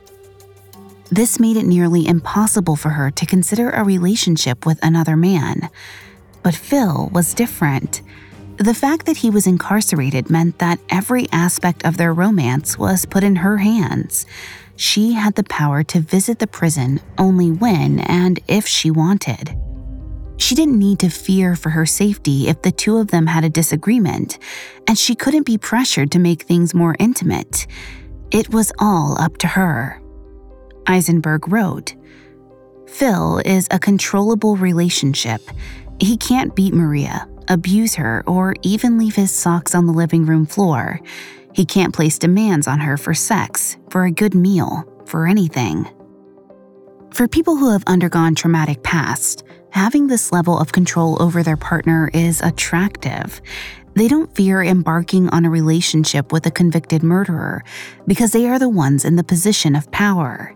This 1.09 1.39
made 1.39 1.55
it 1.55 1.65
nearly 1.65 2.05
impossible 2.05 2.75
for 2.75 2.89
her 2.89 3.09
to 3.11 3.25
consider 3.25 3.69
a 3.69 3.85
relationship 3.85 4.65
with 4.65 4.83
another 4.83 5.15
man. 5.15 5.69
But 6.41 6.55
Phil 6.55 7.09
was 7.13 7.33
different. 7.33 8.01
The 8.57 8.73
fact 8.73 9.05
that 9.05 9.15
he 9.15 9.29
was 9.29 9.47
incarcerated 9.47 10.29
meant 10.29 10.59
that 10.59 10.81
every 10.89 11.27
aspect 11.31 11.85
of 11.85 11.95
their 11.95 12.13
romance 12.13 12.77
was 12.77 13.05
put 13.05 13.23
in 13.23 13.37
her 13.37 13.59
hands. 13.59 14.25
She 14.75 15.13
had 15.13 15.35
the 15.35 15.45
power 15.45 15.83
to 15.83 16.01
visit 16.01 16.39
the 16.39 16.47
prison 16.47 16.99
only 17.17 17.49
when 17.49 18.01
and 18.01 18.41
if 18.49 18.67
she 18.67 18.91
wanted. 18.91 19.55
She 20.43 20.55
didn't 20.55 20.77
need 20.77 20.99
to 20.99 21.09
fear 21.09 21.55
for 21.55 21.69
her 21.69 21.85
safety 21.85 22.49
if 22.49 22.63
the 22.63 22.71
two 22.71 22.97
of 22.97 23.11
them 23.11 23.27
had 23.27 23.45
a 23.45 23.49
disagreement, 23.49 24.39
and 24.89 24.99
she 24.99 25.15
couldn't 25.15 25.45
be 25.45 25.57
pressured 25.57 26.11
to 26.11 26.19
make 26.19 26.41
things 26.41 26.73
more 26.73 26.97
intimate. 26.99 27.65
It 28.29 28.49
was 28.49 28.73
all 28.77 29.15
up 29.21 29.37
to 29.37 29.47
her. 29.47 30.01
Isenberg 30.85 31.49
wrote 31.49 31.95
Phil 32.89 33.37
is 33.45 33.69
a 33.71 33.79
controllable 33.79 34.57
relationship. 34.57 35.41
He 36.01 36.17
can't 36.17 36.53
beat 36.53 36.73
Maria, 36.73 37.25
abuse 37.47 37.95
her, 37.95 38.21
or 38.27 38.53
even 38.63 38.97
leave 38.97 39.15
his 39.15 39.31
socks 39.31 39.73
on 39.73 39.85
the 39.85 39.93
living 39.93 40.25
room 40.25 40.45
floor. 40.45 40.99
He 41.53 41.63
can't 41.63 41.95
place 41.95 42.19
demands 42.19 42.67
on 42.67 42.79
her 42.79 42.97
for 42.97 43.13
sex, 43.13 43.77
for 43.89 44.03
a 44.03 44.11
good 44.11 44.35
meal, 44.35 44.83
for 45.05 45.25
anything. 45.25 45.87
For 47.13 47.29
people 47.29 47.55
who 47.55 47.71
have 47.71 47.85
undergone 47.87 48.35
traumatic 48.35 48.83
past, 48.83 49.43
having 49.73 50.05
this 50.05 50.31
level 50.31 50.57
of 50.57 50.71
control 50.71 51.19
over 51.19 51.41
their 51.41 51.57
partner 51.57 52.09
is 52.13 52.41
attractive. 52.41 53.41
They 53.95 54.07
don't 54.07 54.33
fear 54.35 54.61
embarking 54.61 55.29
on 55.29 55.45
a 55.45 55.49
relationship 55.49 56.31
with 56.31 56.45
a 56.45 56.51
convicted 56.51 57.01
murderer 57.01 57.63
because 58.05 58.31
they 58.31 58.47
are 58.47 58.59
the 58.59 58.69
ones 58.69 59.03
in 59.03 59.15
the 59.15 59.23
position 59.23 59.75
of 59.75 59.89
power. 59.89 60.55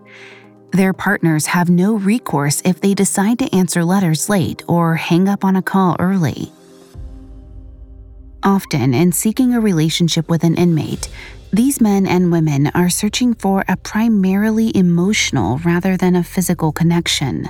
Their 0.72 0.94
partners 0.94 1.48
have 1.48 1.68
no 1.68 1.96
recourse 1.96 2.62
if 2.64 2.80
they 2.80 2.94
decide 2.94 3.40
to 3.40 3.56
answer 3.56 3.84
letters 3.84 4.30
late 4.30 4.64
or 4.68 4.96
hang 4.96 5.28
up 5.28 5.44
on 5.44 5.56
a 5.56 5.64
call 5.64 5.96
early. 6.00 6.52
Often, 8.44 8.94
in 8.94 9.12
seeking 9.14 9.56
a 9.56 9.60
relationship 9.60 10.30
with 10.30 10.44
an 10.44 10.54
inmate, 10.56 11.10
these 11.52 11.82
men 11.82 12.06
and 12.06 12.32
women 12.32 12.68
are 12.76 12.90
searching 12.90 13.34
for 13.34 13.66
a 13.68 13.78
primarily 13.78 14.76
emotional 14.78 15.58
rather 15.60 15.98
than 15.98 16.16
a 16.16 16.24
physical 16.24 16.72
connection. 16.72 17.50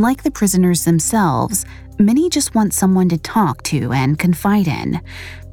Like 0.00 0.22
the 0.22 0.30
prisoners 0.30 0.86
themselves, 0.86 1.66
many 1.98 2.30
just 2.30 2.54
want 2.54 2.72
someone 2.72 3.10
to 3.10 3.18
talk 3.18 3.62
to 3.64 3.92
and 3.92 4.18
confide 4.18 4.66
in. 4.66 4.98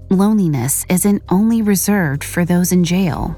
Loneliness 0.09 0.85
isn't 0.87 1.21
only 1.27 1.61
reserved 1.61 2.23
for 2.23 2.45
those 2.45 2.71
in 2.71 2.85
jail. 2.85 3.35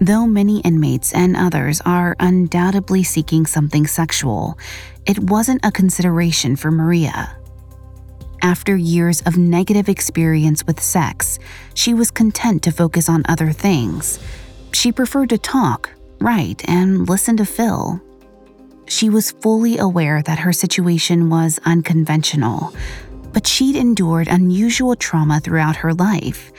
Though 0.00 0.26
many 0.26 0.58
inmates 0.62 1.14
and 1.14 1.36
others 1.36 1.80
are 1.86 2.16
undoubtedly 2.18 3.04
seeking 3.04 3.46
something 3.46 3.86
sexual, 3.86 4.58
it 5.06 5.20
wasn't 5.20 5.64
a 5.64 5.70
consideration 5.70 6.56
for 6.56 6.72
Maria. 6.72 7.36
After 8.42 8.76
years 8.76 9.20
of 9.20 9.38
negative 9.38 9.88
experience 9.88 10.66
with 10.66 10.82
sex, 10.82 11.38
she 11.74 11.94
was 11.94 12.10
content 12.10 12.64
to 12.64 12.72
focus 12.72 13.08
on 13.08 13.22
other 13.28 13.52
things. 13.52 14.18
She 14.72 14.90
preferred 14.90 15.28
to 15.28 15.38
talk, 15.38 15.90
write, 16.18 16.68
and 16.68 17.08
listen 17.08 17.36
to 17.36 17.44
Phil. 17.44 18.02
She 18.86 19.08
was 19.08 19.30
fully 19.32 19.78
aware 19.78 20.22
that 20.22 20.40
her 20.40 20.52
situation 20.52 21.30
was 21.30 21.58
unconventional, 21.64 22.74
but 23.32 23.46
she'd 23.46 23.76
endured 23.76 24.28
unusual 24.28 24.94
trauma 24.94 25.40
throughout 25.40 25.76
her 25.76 25.94
life. 25.94 26.52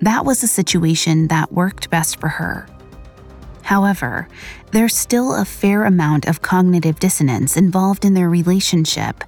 That 0.00 0.24
was 0.24 0.42
a 0.42 0.48
situation 0.48 1.28
that 1.28 1.52
worked 1.52 1.90
best 1.90 2.20
for 2.20 2.28
her. 2.28 2.66
However, 3.62 4.28
there's 4.72 4.96
still 4.96 5.34
a 5.34 5.44
fair 5.44 5.84
amount 5.84 6.26
of 6.26 6.42
cognitive 6.42 6.98
dissonance 6.98 7.56
involved 7.56 8.04
in 8.04 8.14
their 8.14 8.28
relationship. 8.28 9.22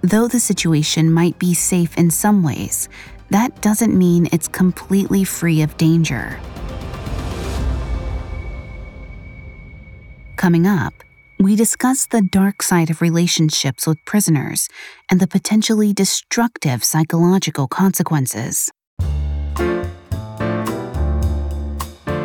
Though 0.00 0.26
the 0.26 0.40
situation 0.40 1.12
might 1.12 1.38
be 1.38 1.54
safe 1.54 1.96
in 1.96 2.10
some 2.10 2.42
ways, 2.42 2.88
that 3.30 3.60
doesn't 3.60 3.96
mean 3.96 4.28
it's 4.32 4.48
completely 4.48 5.24
free 5.24 5.62
of 5.62 5.76
danger. 5.76 6.40
Coming 10.36 10.66
up, 10.66 11.03
we 11.38 11.56
discuss 11.56 12.06
the 12.06 12.22
dark 12.22 12.62
side 12.62 12.90
of 12.90 13.00
relationships 13.00 13.86
with 13.86 14.04
prisoners 14.04 14.68
and 15.10 15.20
the 15.20 15.26
potentially 15.26 15.92
destructive 15.92 16.84
psychological 16.84 17.68
consequences. 17.68 18.70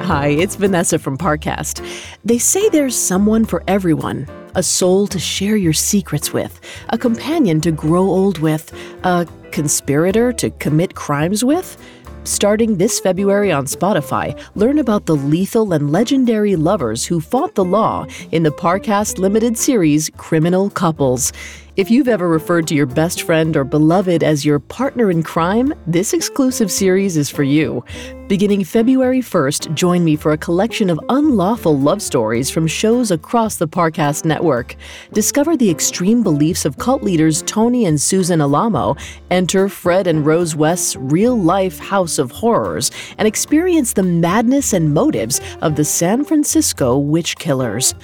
Hi, 0.10 0.30
it's 0.30 0.56
Vanessa 0.56 0.98
from 0.98 1.18
Parcast. 1.18 1.86
They 2.25 2.39
say 2.39 2.68
there's 2.70 2.96
someone 2.96 3.46
for 3.46 3.63
everyone 3.68 4.28
a 4.56 4.63
soul 4.63 5.06
to 5.08 5.20
share 5.20 5.56
your 5.56 5.74
secrets 5.74 6.34
with, 6.34 6.60
a 6.89 6.98
companion 6.98 7.62
to 7.62 7.72
grow 7.72 8.04
old 8.04 8.39
with, 8.39 8.74
a 9.04 9.28
conspirator 9.51 10.34
to 10.34 10.50
commit 10.51 10.96
crimes 10.96 11.44
with. 11.44 11.78
Starting 12.26 12.78
this 12.78 13.00
February 13.00 13.52
on 13.52 13.66
Spotify, 13.66 14.38
learn 14.56 14.80
about 14.80 15.06
the 15.06 15.16
lethal 15.16 15.72
and 15.72 15.92
legendary 15.92 16.56
lovers 16.56 17.06
who 17.06 17.22
fought 17.22 17.56
the 17.56 17.64
law 17.64 18.06
in 18.32 18.44
the 18.44 18.52
Parcast 18.52 19.20
limited 19.20 19.58
series 19.58 20.10
Criminal 20.18 20.70
Couples. 20.70 21.32
If 21.79 21.89
you've 21.89 22.09
ever 22.09 22.27
referred 22.27 22.67
to 22.67 22.75
your 22.75 22.86
best 22.86 23.21
friend 23.21 23.55
or 23.55 23.63
beloved 23.63 24.21
as 24.21 24.43
your 24.43 24.59
partner 24.59 25.09
in 25.09 25.24
crime, 25.24 25.74
this 25.88 26.12
exclusive 26.12 26.69
series 26.69 27.15
is 27.15 27.29
for 27.29 27.43
you. 27.43 27.86
Beginning 28.27 28.65
February 28.65 29.21
1st, 29.21 29.74
join 29.75 30.03
me 30.03 30.17
for 30.17 30.33
a 30.33 30.38
collection 30.38 30.89
of 30.89 31.00
unlawful 31.07 31.79
love 31.79 32.01
stories 32.01 32.50
from 32.50 32.67
shows 32.67 33.12
across 33.12 33.55
the 33.55 33.67
Parcast 33.67 34.25
network. 34.25 34.75
Discover 35.13 35.55
the 35.55 35.69
extreme 35.69 36.21
beliefs 36.21 36.65
of 36.65 36.77
cult 36.77 37.01
leaders 37.01 37.43
Tony 37.43 37.86
and 37.86 38.00
Susan 38.00 38.41
Alamo, 38.41 38.98
enter 39.31 39.69
Fred 39.69 40.05
and 40.05 40.25
Rose 40.25 40.57
West's 40.57 40.98
real 40.98 41.39
life 41.39 41.79
house 41.79 42.19
of 42.19 42.29
horrors, 42.29 42.91
and 43.17 43.25
experience 43.25 43.93
the 43.93 44.03
madness 44.03 44.74
and 44.74 44.93
motives 44.93 45.39
of 45.62 45.77
the 45.77 45.86
San 45.86 46.25
Francisco 46.25 46.98
witch 46.98 47.38
killers 47.38 47.95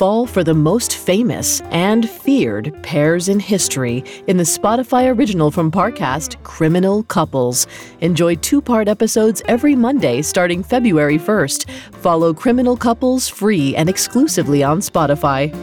fall 0.00 0.24
for 0.26 0.42
the 0.42 0.54
most 0.54 0.96
famous 0.96 1.60
and 1.72 2.08
feared 2.08 2.74
pairs 2.82 3.28
in 3.28 3.38
history 3.38 4.02
in 4.28 4.38
the 4.38 4.44
Spotify 4.44 5.14
original 5.14 5.50
from 5.50 5.70
Parcast, 5.70 6.42
Criminal 6.42 7.02
Couples. 7.02 7.66
Enjoy 8.00 8.34
two 8.36 8.62
part 8.62 8.88
episodes 8.88 9.42
every 9.46 9.76
Monday 9.76 10.22
starting 10.22 10.62
February 10.62 11.18
1st. 11.18 11.68
Follow 11.96 12.32
Criminal 12.32 12.78
Couples 12.78 13.28
free 13.28 13.76
and 13.76 13.90
exclusively 13.90 14.62
on 14.62 14.80
Spotify. 14.80 15.54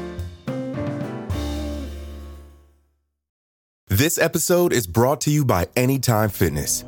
This 3.87 4.19
episode 4.19 4.71
is 4.71 4.85
brought 4.85 5.19
to 5.21 5.31
you 5.31 5.45
by 5.45 5.67
Anytime 5.75 6.29
Fitness. 6.29 6.85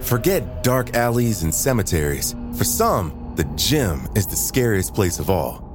Forget 0.00 0.64
dark 0.64 0.96
alleys 0.96 1.44
and 1.44 1.54
cemeteries. 1.54 2.34
For 2.58 2.64
some, 2.64 3.34
the 3.36 3.44
gym 3.54 4.08
is 4.16 4.26
the 4.26 4.34
scariest 4.34 4.96
place 4.96 5.20
of 5.20 5.30
all 5.30 5.71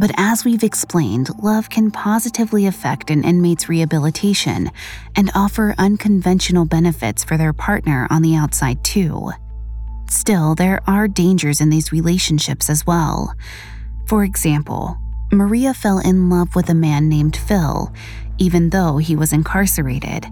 But 0.00 0.12
as 0.16 0.46
we've 0.46 0.64
explained, 0.64 1.28
love 1.42 1.68
can 1.68 1.90
positively 1.90 2.64
affect 2.64 3.10
an 3.10 3.22
inmate's 3.22 3.68
rehabilitation 3.68 4.70
and 5.14 5.30
offer 5.34 5.74
unconventional 5.76 6.64
benefits 6.64 7.22
for 7.22 7.36
their 7.36 7.52
partner 7.52 8.06
on 8.08 8.22
the 8.22 8.34
outside, 8.34 8.82
too. 8.82 9.30
Still, 10.08 10.54
there 10.54 10.80
are 10.86 11.06
dangers 11.06 11.60
in 11.60 11.68
these 11.68 11.92
relationships 11.92 12.70
as 12.70 12.86
well. 12.86 13.34
For 14.06 14.24
example, 14.24 14.96
Maria 15.32 15.74
fell 15.74 15.98
in 15.98 16.30
love 16.30 16.56
with 16.56 16.70
a 16.70 16.74
man 16.74 17.10
named 17.10 17.36
Phil, 17.36 17.92
even 18.38 18.70
though 18.70 18.96
he 18.96 19.14
was 19.14 19.34
incarcerated. 19.34 20.26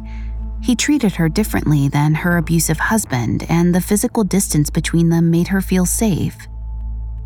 He 0.62 0.76
treated 0.76 1.16
her 1.16 1.28
differently 1.28 1.88
than 1.88 2.14
her 2.14 2.38
abusive 2.38 2.78
husband, 2.78 3.44
and 3.50 3.74
the 3.74 3.82
physical 3.82 4.24
distance 4.24 4.70
between 4.70 5.10
them 5.10 5.30
made 5.30 5.48
her 5.48 5.60
feel 5.60 5.84
safe. 5.84 6.48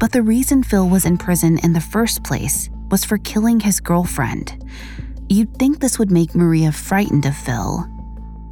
But 0.02 0.10
the 0.10 0.22
reason 0.24 0.64
Phil 0.64 0.88
was 0.88 1.06
in 1.06 1.16
prison 1.16 1.58
in 1.58 1.74
the 1.74 1.80
first 1.80 2.24
place 2.24 2.68
was 2.90 3.04
for 3.04 3.18
killing 3.18 3.60
his 3.60 3.78
girlfriend. 3.78 4.60
You'd 5.28 5.56
think 5.58 5.78
this 5.78 5.96
would 5.96 6.10
make 6.10 6.34
Maria 6.34 6.72
frightened 6.72 7.24
of 7.24 7.36
Phil. 7.36 7.86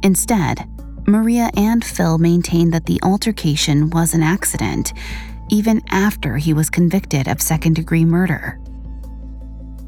Instead, 0.01 0.65
Maria 1.05 1.49
and 1.57 1.83
Phil 1.83 2.17
maintained 2.19 2.73
that 2.73 2.85
the 2.85 3.01
altercation 3.03 3.89
was 3.89 4.13
an 4.13 4.23
accident, 4.23 4.93
even 5.49 5.81
after 5.89 6.37
he 6.37 6.53
was 6.53 6.69
convicted 6.69 7.27
of 7.27 7.41
second 7.41 7.73
degree 7.73 8.05
murder. 8.05 8.57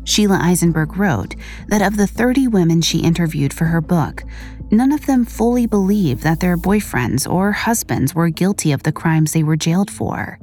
Sheila 0.03 0.39
Isenberg 0.39 0.97
wrote 0.97 1.33
that 1.69 1.81
of 1.81 1.95
the 1.95 2.07
30 2.07 2.49
women 2.49 2.81
she 2.81 2.99
interviewed 2.99 3.53
for 3.53 3.63
her 3.63 3.79
book, 3.79 4.25
none 4.69 4.91
of 4.91 5.05
them 5.05 5.23
fully 5.23 5.65
believed 5.65 6.23
that 6.23 6.41
their 6.41 6.57
boyfriends 6.57 7.25
or 7.25 7.53
husbands 7.53 8.13
were 8.13 8.27
guilty 8.27 8.73
of 8.73 8.83
the 8.83 8.91
crimes 8.91 9.31
they 9.31 9.43
were 9.43 9.55
jailed 9.55 9.89
for. 9.89 10.37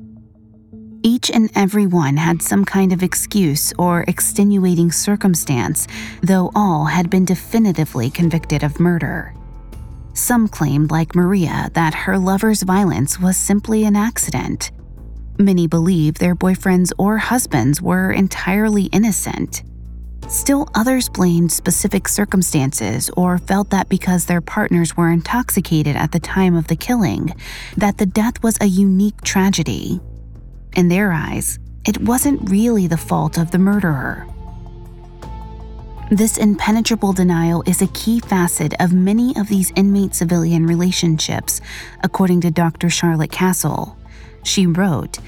Each 1.02 1.30
and 1.30 1.50
every 1.54 1.86
one 1.86 2.18
had 2.18 2.42
some 2.42 2.64
kind 2.64 2.92
of 2.92 3.02
excuse 3.02 3.72
or 3.78 4.04
extenuating 4.06 4.92
circumstance, 4.92 5.86
though 6.22 6.50
all 6.54 6.84
had 6.84 7.08
been 7.08 7.24
definitively 7.24 8.10
convicted 8.10 8.62
of 8.62 8.78
murder. 8.78 9.34
Some 10.12 10.46
claimed, 10.46 10.90
like 10.90 11.14
Maria, 11.14 11.70
that 11.72 11.94
her 11.94 12.18
lover's 12.18 12.62
violence 12.62 13.18
was 13.18 13.38
simply 13.38 13.84
an 13.84 13.96
accident. 13.96 14.72
Many 15.38 15.66
believed 15.66 16.20
their 16.20 16.36
boyfriends 16.36 16.92
or 16.98 17.16
husbands 17.16 17.80
were 17.80 18.12
entirely 18.12 18.84
innocent. 18.84 19.62
Still, 20.28 20.68
others 20.74 21.08
blamed 21.08 21.50
specific 21.50 22.08
circumstances 22.08 23.08
or 23.16 23.38
felt 23.38 23.70
that 23.70 23.88
because 23.88 24.26
their 24.26 24.42
partners 24.42 24.98
were 24.98 25.10
intoxicated 25.10 25.96
at 25.96 26.12
the 26.12 26.20
time 26.20 26.54
of 26.54 26.68
the 26.68 26.76
killing, 26.76 27.34
that 27.78 27.96
the 27.96 28.06
death 28.06 28.42
was 28.42 28.58
a 28.60 28.66
unique 28.66 29.22
tragedy 29.22 29.98
in 30.76 30.88
their 30.88 31.12
eyes, 31.12 31.58
it 31.86 32.00
wasn't 32.00 32.50
really 32.50 32.86
the 32.86 32.96
fault 32.96 33.38
of 33.38 33.50
the 33.50 33.58
murderer. 33.58 34.26
This 36.10 36.38
impenetrable 36.38 37.12
denial 37.12 37.62
is 37.66 37.80
a 37.82 37.86
key 37.88 38.18
facet 38.18 38.74
of 38.80 38.92
many 38.92 39.34
of 39.36 39.48
these 39.48 39.72
inmate 39.76 40.14
civilian 40.14 40.66
relationships, 40.66 41.60
according 42.02 42.40
to 42.40 42.50
Dr. 42.50 42.90
Charlotte 42.90 43.30
Castle. 43.30 43.96
She 44.42 44.66
wrote, 44.66 45.18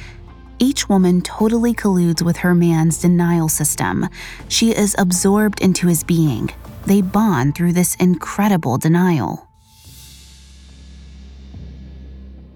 each 0.58 0.88
woman 0.88 1.22
totally 1.22 1.74
colludes 1.74 2.22
with 2.22 2.36
her 2.38 2.54
man's 2.54 2.98
denial 2.98 3.48
system. 3.48 4.08
She 4.48 4.70
is 4.70 4.94
absorbed 4.98 5.60
into 5.60 5.88
his 5.88 6.04
being. 6.04 6.50
They 6.86 7.00
bond 7.00 7.54
through 7.54 7.72
this 7.72 7.94
incredible 7.96 8.78
denial. 8.78 9.48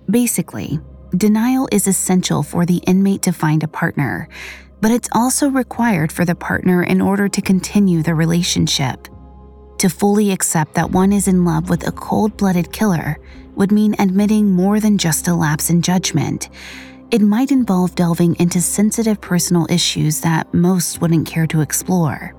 Basically, 0.08 0.78
Denial 1.14 1.68
is 1.70 1.86
essential 1.86 2.42
for 2.42 2.66
the 2.66 2.78
inmate 2.78 3.22
to 3.22 3.32
find 3.32 3.62
a 3.62 3.68
partner, 3.68 4.28
but 4.80 4.90
it's 4.90 5.08
also 5.12 5.48
required 5.48 6.10
for 6.10 6.24
the 6.24 6.34
partner 6.34 6.82
in 6.82 7.00
order 7.00 7.28
to 7.28 7.40
continue 7.40 8.02
the 8.02 8.14
relationship. 8.14 9.08
To 9.78 9.88
fully 9.88 10.32
accept 10.32 10.74
that 10.74 10.90
one 10.90 11.12
is 11.12 11.28
in 11.28 11.44
love 11.44 11.70
with 11.70 11.86
a 11.86 11.92
cold 11.92 12.36
blooded 12.36 12.72
killer 12.72 13.18
would 13.54 13.70
mean 13.70 13.94
admitting 13.98 14.50
more 14.50 14.80
than 14.80 14.98
just 14.98 15.28
a 15.28 15.34
lapse 15.34 15.70
in 15.70 15.80
judgment. 15.80 16.48
It 17.12 17.22
might 17.22 17.52
involve 17.52 17.94
delving 17.94 18.34
into 18.40 18.60
sensitive 18.60 19.20
personal 19.20 19.66
issues 19.70 20.20
that 20.22 20.52
most 20.52 21.00
wouldn't 21.00 21.28
care 21.28 21.46
to 21.46 21.60
explore. 21.60 22.34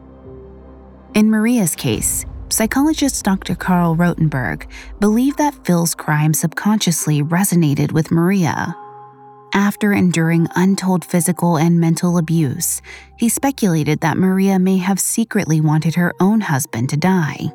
In 1.13 1.29
Maria's 1.29 1.73
case, 1.73 2.25
Psychologist 2.49 3.25
Dr. 3.25 3.55
Carl 3.55 3.97
Rotenberg 3.97 4.69
believed 5.01 5.37
that 5.37 5.65
Phil's 5.65 5.93
crime 5.93 6.33
subconsciously 6.33 7.21
resonated 7.21 7.91
with 7.91 8.09
Maria. 8.09 8.73
After 9.53 9.91
enduring 9.91 10.47
untold 10.55 11.03
physical 11.03 11.57
and 11.57 11.79
mental 11.79 12.17
abuse, 12.17 12.81
he 13.17 13.27
speculated 13.27 13.99
that 13.99 14.17
Maria 14.17 14.59
may 14.59 14.77
have 14.77 14.99
secretly 14.99 15.59
wanted 15.59 15.95
her 15.95 16.13
own 16.21 16.39
husband 16.39 16.89
to 16.89 16.97
die. 16.97 17.51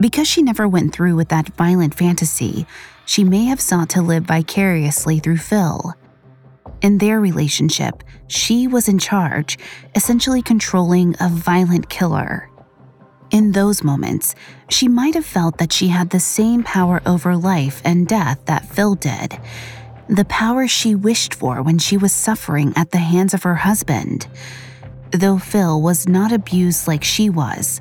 Because 0.00 0.26
she 0.26 0.42
never 0.42 0.66
went 0.66 0.92
through 0.92 1.14
with 1.14 1.28
that 1.28 1.54
violent 1.54 1.94
fantasy, 1.94 2.66
she 3.06 3.22
may 3.22 3.44
have 3.44 3.60
sought 3.60 3.90
to 3.90 4.02
live 4.02 4.24
vicariously 4.24 5.20
through 5.20 5.38
Phil. 5.38 5.94
In 6.82 6.98
their 6.98 7.20
relationship, 7.20 8.02
she 8.26 8.66
was 8.66 8.88
in 8.88 8.98
charge, 8.98 9.58
essentially 9.94 10.42
controlling 10.42 11.14
a 11.20 11.28
violent 11.28 11.88
killer. 11.88 12.50
In 13.30 13.52
those 13.52 13.82
moments, 13.82 14.34
she 14.68 14.88
might 14.88 15.14
have 15.14 15.24
felt 15.24 15.58
that 15.58 15.72
she 15.72 15.88
had 15.88 16.10
the 16.10 16.20
same 16.20 16.62
power 16.62 17.02
over 17.04 17.36
life 17.36 17.80
and 17.84 18.06
death 18.06 18.44
that 18.46 18.68
Phil 18.68 18.94
did, 18.94 19.38
the 20.08 20.24
power 20.26 20.68
she 20.68 20.94
wished 20.94 21.34
for 21.34 21.62
when 21.62 21.78
she 21.78 21.96
was 21.96 22.12
suffering 22.12 22.72
at 22.76 22.90
the 22.90 22.98
hands 22.98 23.34
of 23.34 23.42
her 23.42 23.56
husband. 23.56 24.26
Though 25.10 25.38
Phil 25.38 25.80
was 25.80 26.08
not 26.08 26.32
abused 26.32 26.86
like 26.86 27.04
she 27.04 27.30
was, 27.30 27.80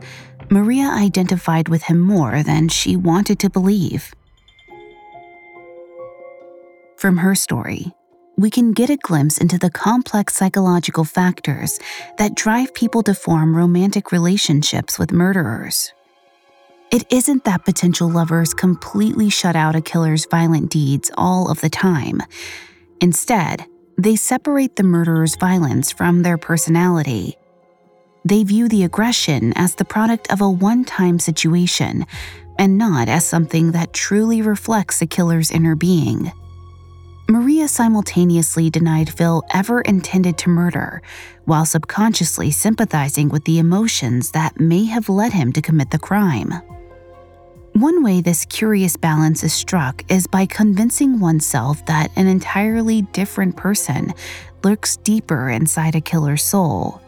Maria 0.49 0.89
identified 0.89 1.67
with 1.67 1.83
him 1.83 1.99
more 1.99 2.43
than 2.43 2.69
she 2.69 2.95
wanted 2.95 3.39
to 3.39 3.49
believe. 3.49 4.13
From 6.95 7.17
her 7.17 7.35
story, 7.35 7.93
we 8.43 8.49
can 8.49 8.73
get 8.73 8.89
a 8.89 8.97
glimpse 8.97 9.37
into 9.37 9.57
the 9.57 9.69
complex 9.69 10.35
psychological 10.35 11.05
factors 11.05 11.79
that 12.17 12.35
drive 12.35 12.73
people 12.73 13.01
to 13.01 13.13
form 13.13 13.55
romantic 13.55 14.11
relationships 14.11 14.99
with 14.99 15.13
murderers. 15.13 15.93
It 16.91 17.05
isn't 17.09 17.45
that 17.45 17.63
potential 17.63 18.09
lovers 18.09 18.53
completely 18.53 19.29
shut 19.29 19.55
out 19.55 19.77
a 19.77 19.81
killer's 19.81 20.25
violent 20.25 20.69
deeds 20.69 21.09
all 21.17 21.49
of 21.49 21.61
the 21.61 21.69
time. 21.69 22.19
Instead, 22.99 23.65
they 23.97 24.17
separate 24.17 24.75
the 24.75 24.83
murderer's 24.83 25.37
violence 25.37 25.93
from 25.93 26.23
their 26.23 26.37
personality. 26.37 27.37
They 28.25 28.43
view 28.43 28.67
the 28.67 28.83
aggression 28.83 29.53
as 29.55 29.75
the 29.75 29.85
product 29.85 30.33
of 30.33 30.41
a 30.41 30.51
one 30.51 30.83
time 30.83 31.17
situation 31.17 32.05
and 32.59 32.77
not 32.77 33.07
as 33.07 33.25
something 33.25 33.71
that 33.71 33.93
truly 33.93 34.41
reflects 34.41 34.99
the 34.99 35.07
killer's 35.07 35.49
inner 35.49 35.77
being. 35.77 36.33
Maria 37.33 37.67
simultaneously 37.67 38.69
denied 38.69 39.09
Phil 39.11 39.41
ever 39.51 39.81
intended 39.81 40.37
to 40.37 40.51
murder, 40.51 41.01
while 41.45 41.65
subconsciously 41.65 42.51
sympathizing 42.51 43.27
with 43.27 43.43
the 43.45 43.57
emotions 43.57 44.29
that 44.29 44.59
may 44.59 44.85
have 44.85 45.09
led 45.09 45.33
him 45.33 45.51
to 45.51 45.59
commit 45.59 45.89
the 45.89 45.97
crime. 45.97 46.51
One 47.73 48.03
way 48.03 48.21
this 48.21 48.45
curious 48.45 48.95
balance 48.95 49.43
is 49.43 49.51
struck 49.51 50.03
is 50.11 50.27
by 50.27 50.45
convincing 50.45 51.19
oneself 51.19 51.83
that 51.87 52.11
an 52.15 52.27
entirely 52.27 53.01
different 53.01 53.57
person 53.57 54.13
lurks 54.63 54.97
deeper 54.97 55.49
inside 55.49 55.95
a 55.95 56.01
killer's 56.01 56.43
soul. 56.43 57.01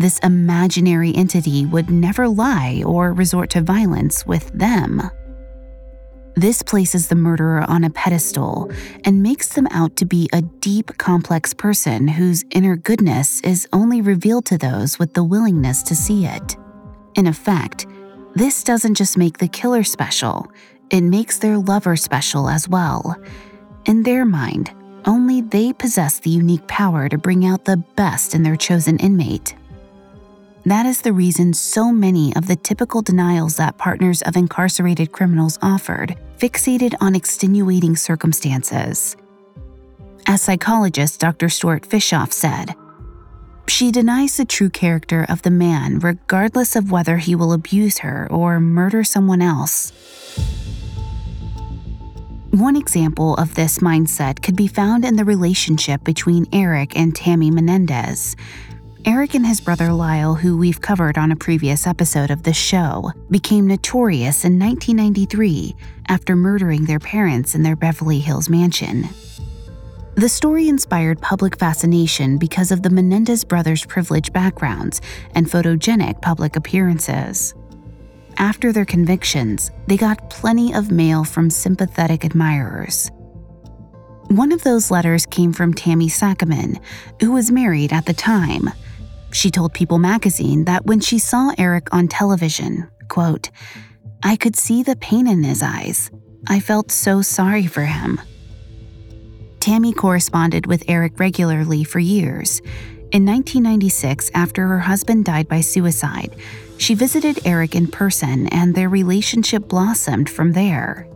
This 0.00 0.18
imaginary 0.24 1.14
entity 1.14 1.66
would 1.66 1.88
never 1.88 2.26
lie 2.26 2.82
or 2.84 3.12
resort 3.12 3.50
to 3.50 3.60
violence 3.60 4.26
with 4.26 4.50
them. 4.58 5.08
This 6.34 6.62
places 6.62 7.08
the 7.08 7.14
murderer 7.14 7.64
on 7.68 7.84
a 7.84 7.90
pedestal 7.90 8.70
and 9.04 9.22
makes 9.22 9.48
them 9.48 9.66
out 9.70 9.96
to 9.96 10.06
be 10.06 10.30
a 10.32 10.40
deep, 10.40 10.96
complex 10.96 11.52
person 11.52 12.08
whose 12.08 12.44
inner 12.50 12.76
goodness 12.76 13.40
is 13.42 13.68
only 13.72 14.00
revealed 14.00 14.46
to 14.46 14.56
those 14.56 14.98
with 14.98 15.12
the 15.12 15.24
willingness 15.24 15.82
to 15.84 15.94
see 15.94 16.24
it. 16.24 16.56
In 17.16 17.26
effect, 17.26 17.86
this 18.34 18.64
doesn't 18.64 18.94
just 18.94 19.18
make 19.18 19.38
the 19.38 19.48
killer 19.48 19.84
special, 19.84 20.50
it 20.90 21.02
makes 21.02 21.38
their 21.38 21.58
lover 21.58 21.96
special 21.96 22.48
as 22.48 22.68
well. 22.68 23.16
In 23.84 24.02
their 24.02 24.24
mind, 24.24 24.72
only 25.04 25.42
they 25.42 25.72
possess 25.72 26.18
the 26.18 26.30
unique 26.30 26.66
power 26.66 27.08
to 27.08 27.18
bring 27.18 27.44
out 27.44 27.64
the 27.64 27.76
best 27.76 28.34
in 28.34 28.42
their 28.42 28.56
chosen 28.56 28.98
inmate. 28.98 29.54
That 30.64 30.86
is 30.86 31.00
the 31.00 31.12
reason 31.12 31.54
so 31.54 31.90
many 31.90 32.34
of 32.36 32.46
the 32.46 32.54
typical 32.54 33.02
denials 33.02 33.56
that 33.56 33.78
partners 33.78 34.22
of 34.22 34.36
incarcerated 34.36 35.10
criminals 35.10 35.58
offered 35.60 36.16
fixated 36.38 36.94
on 37.00 37.16
extenuating 37.16 37.96
circumstances. 37.96 39.16
As 40.26 40.42
psychologist 40.42 41.18
Dr. 41.18 41.48
Stuart 41.48 41.82
Fischoff 41.82 42.32
said, 42.32 42.76
she 43.66 43.90
denies 43.90 44.36
the 44.36 44.44
true 44.44 44.70
character 44.70 45.26
of 45.28 45.42
the 45.42 45.50
man 45.50 45.98
regardless 45.98 46.76
of 46.76 46.92
whether 46.92 47.18
he 47.18 47.34
will 47.34 47.52
abuse 47.52 47.98
her 47.98 48.28
or 48.30 48.60
murder 48.60 49.02
someone 49.02 49.42
else. 49.42 49.92
One 52.52 52.76
example 52.76 53.34
of 53.36 53.54
this 53.54 53.78
mindset 53.78 54.42
could 54.42 54.56
be 54.56 54.68
found 54.68 55.04
in 55.04 55.16
the 55.16 55.24
relationship 55.24 56.04
between 56.04 56.46
Eric 56.52 56.96
and 56.96 57.16
Tammy 57.16 57.50
Menendez. 57.50 58.36
Eric 59.04 59.34
and 59.34 59.44
his 59.44 59.60
brother 59.60 59.92
Lyle, 59.92 60.36
who 60.36 60.56
we've 60.56 60.80
covered 60.80 61.18
on 61.18 61.32
a 61.32 61.36
previous 61.36 61.88
episode 61.88 62.30
of 62.30 62.44
the 62.44 62.52
show, 62.52 63.10
became 63.30 63.66
notorious 63.66 64.44
in 64.44 64.60
1993 64.60 65.74
after 66.08 66.36
murdering 66.36 66.84
their 66.84 67.00
parents 67.00 67.56
in 67.56 67.64
their 67.64 67.74
Beverly 67.74 68.20
Hills 68.20 68.48
mansion. 68.48 69.08
The 70.14 70.28
story 70.28 70.68
inspired 70.68 71.20
public 71.20 71.58
fascination 71.58 72.38
because 72.38 72.70
of 72.70 72.84
the 72.84 72.90
Menendez 72.90 73.42
brothers' 73.42 73.84
privileged 73.84 74.32
backgrounds 74.32 75.00
and 75.34 75.50
photogenic 75.50 76.22
public 76.22 76.54
appearances. 76.54 77.54
After 78.36 78.72
their 78.72 78.84
convictions, 78.84 79.72
they 79.88 79.96
got 79.96 80.30
plenty 80.30 80.72
of 80.74 80.92
mail 80.92 81.24
from 81.24 81.50
sympathetic 81.50 82.24
admirers. 82.24 83.10
One 84.28 84.52
of 84.52 84.62
those 84.62 84.92
letters 84.92 85.26
came 85.26 85.52
from 85.52 85.74
Tammy 85.74 86.08
Saccoman, 86.08 86.80
who 87.20 87.32
was 87.32 87.50
married 87.50 87.92
at 87.92 88.06
the 88.06 88.14
time. 88.14 88.70
She 89.32 89.50
told 89.50 89.72
People 89.72 89.98
magazine 89.98 90.64
that 90.66 90.86
when 90.86 91.00
she 91.00 91.18
saw 91.18 91.52
Eric 91.58 91.92
on 91.92 92.06
television, 92.06 92.88
quote, 93.08 93.50
I 94.22 94.36
could 94.36 94.54
see 94.54 94.82
the 94.82 94.96
pain 94.96 95.26
in 95.26 95.42
his 95.42 95.62
eyes. 95.62 96.10
I 96.48 96.60
felt 96.60 96.92
so 96.92 97.22
sorry 97.22 97.66
for 97.66 97.82
him. 97.82 98.20
Tammy 99.58 99.92
corresponded 99.92 100.66
with 100.66 100.84
Eric 100.88 101.18
regularly 101.18 101.82
for 101.82 101.98
years. 101.98 102.60
In 103.12 103.24
1996, 103.26 104.30
after 104.34 104.66
her 104.66 104.80
husband 104.80 105.24
died 105.24 105.48
by 105.48 105.60
suicide, 105.60 106.34
she 106.78 106.94
visited 106.94 107.46
Eric 107.46 107.74
in 107.74 107.86
person 107.86 108.48
and 108.48 108.74
their 108.74 108.88
relationship 108.88 109.68
blossomed 109.68 110.28
from 110.28 110.52
there. 110.52 111.06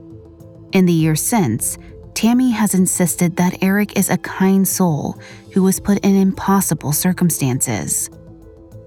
In 0.73 0.87
the 0.87 0.93
years 0.93 1.23
since, 1.23 1.79
Tammy 2.17 2.51
has 2.51 2.73
insisted 2.73 3.37
that 3.37 3.63
Eric 3.63 3.99
is 3.99 4.09
a 4.09 4.17
kind 4.17 4.67
soul 4.67 5.21
who 5.53 5.63
was 5.63 5.79
put 5.79 5.99
in 5.99 6.17
impossible 6.17 6.93
circumstances. 6.93 8.09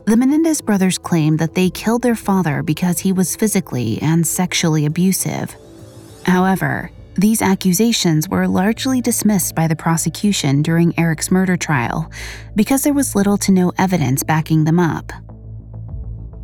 The 0.08 0.18
Menendez 0.18 0.62
brothers 0.62 0.98
claim 0.98 1.38
that 1.38 1.54
they 1.54 1.70
killed 1.70 2.02
their 2.02 2.16
father 2.16 2.64
because 2.64 2.98
he 2.98 3.14
was 3.14 3.36
physically 3.36 4.02
and 4.02 4.26
sexually 4.26 4.88
abusive. 4.88 5.56
However, 6.26 6.90
these 7.14 7.44
accusations 7.44 8.28
were 8.28 8.48
largely 8.48 9.00
dismissed 9.00 9.54
by 9.54 9.68
the 9.68 9.76
prosecution 9.76 10.64
during 10.64 10.98
Eric's 10.98 11.30
murder 11.30 11.56
trial 11.56 12.12
because 12.56 12.82
there 12.82 12.94
was 12.94 13.14
little 13.14 13.38
to 13.38 13.52
no 13.52 13.72
evidence 13.78 14.24
backing 14.24 14.64
them 14.64 14.80
up. 14.80 15.12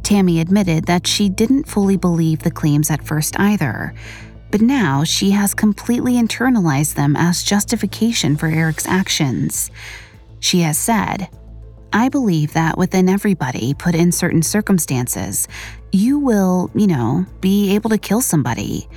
Tammy 0.03 0.39
admitted 0.39 0.85
that 0.85 1.07
she 1.07 1.29
didn't 1.29 1.67
fully 1.67 1.97
believe 1.97 2.43
the 2.43 2.51
claims 2.51 2.91
at 2.91 3.03
first 3.03 3.39
either, 3.39 3.95
but 4.55 4.61
now 4.61 5.03
she 5.03 5.31
has 5.31 5.53
completely 5.53 6.13
internalized 6.13 6.93
them 6.93 7.17
as 7.17 7.43
justification 7.43 8.37
for 8.37 8.47
Eric's 8.47 8.87
actions. 8.87 9.69
She 10.39 10.61
has 10.61 10.77
said, 10.77 11.27
I 11.91 12.07
believe 12.07 12.53
that 12.53 12.77
within 12.77 13.09
everybody 13.09 13.73
put 13.73 13.95
in 13.95 14.13
certain 14.13 14.41
circumstances, 14.41 15.49
you 15.91 16.19
will, 16.19 16.71
you 16.73 16.87
know, 16.87 17.25
be 17.41 17.75
able 17.75 17.89
to 17.89 17.97
kill 17.97 18.21
somebody. 18.21 18.87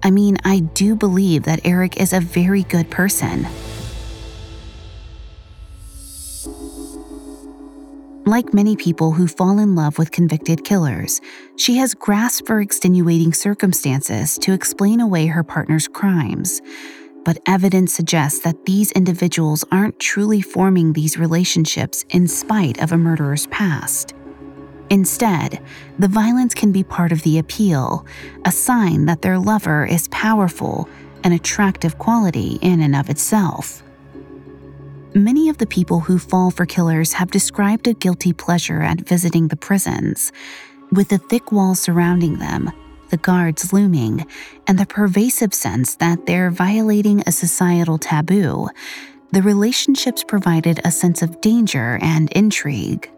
I 0.00 0.12
mean, 0.12 0.36
I 0.44 0.60
do 0.60 0.94
believe 0.94 1.42
that 1.42 1.62
Eric 1.64 2.00
is 2.00 2.12
a 2.12 2.20
very 2.20 2.62
good 2.62 2.88
person. 2.88 3.48
Like 8.30 8.54
many 8.54 8.76
people 8.76 9.10
who 9.10 9.26
fall 9.26 9.58
in 9.58 9.74
love 9.74 9.98
with 9.98 10.12
convicted 10.12 10.62
killers, 10.64 11.20
she 11.56 11.78
has 11.78 11.94
grasped 11.94 12.46
for 12.46 12.60
extenuating 12.60 13.32
circumstances 13.32 14.38
to 14.38 14.52
explain 14.52 15.00
away 15.00 15.26
her 15.26 15.42
partner's 15.42 15.88
crimes. 15.88 16.62
But 17.24 17.38
evidence 17.46 17.92
suggests 17.92 18.38
that 18.42 18.66
these 18.66 18.92
individuals 18.92 19.64
aren't 19.72 19.98
truly 19.98 20.42
forming 20.42 20.92
these 20.92 21.18
relationships 21.18 22.04
in 22.10 22.28
spite 22.28 22.80
of 22.80 22.92
a 22.92 22.96
murderer's 22.96 23.48
past. 23.48 24.14
Instead, 24.90 25.60
the 25.98 26.06
violence 26.06 26.54
can 26.54 26.70
be 26.70 26.84
part 26.84 27.10
of 27.10 27.24
the 27.24 27.40
appeal, 27.40 28.06
a 28.44 28.52
sign 28.52 29.06
that 29.06 29.22
their 29.22 29.40
lover 29.40 29.84
is 29.84 30.06
powerful, 30.06 30.88
an 31.24 31.32
attractive 31.32 31.98
quality 31.98 32.60
in 32.62 32.80
and 32.80 32.94
of 32.94 33.10
itself. 33.10 33.82
Many 35.14 35.48
of 35.48 35.58
the 35.58 35.66
people 35.66 35.98
who 35.98 36.20
fall 36.20 36.52
for 36.52 36.64
killers 36.64 37.14
have 37.14 37.32
described 37.32 37.88
a 37.88 37.94
guilty 37.94 38.32
pleasure 38.32 38.80
at 38.80 39.00
visiting 39.00 39.48
the 39.48 39.56
prisons. 39.56 40.30
With 40.92 41.08
the 41.08 41.18
thick 41.18 41.50
walls 41.50 41.80
surrounding 41.80 42.38
them, 42.38 42.70
the 43.08 43.16
guards 43.16 43.72
looming, 43.72 44.24
and 44.68 44.78
the 44.78 44.86
pervasive 44.86 45.52
sense 45.52 45.96
that 45.96 46.26
they're 46.26 46.52
violating 46.52 47.24
a 47.26 47.32
societal 47.32 47.98
taboo, 47.98 48.68
the 49.32 49.42
relationships 49.42 50.22
provided 50.22 50.80
a 50.84 50.92
sense 50.92 51.22
of 51.22 51.40
danger 51.40 51.98
and 52.00 52.30
intrigue. 52.30 53.10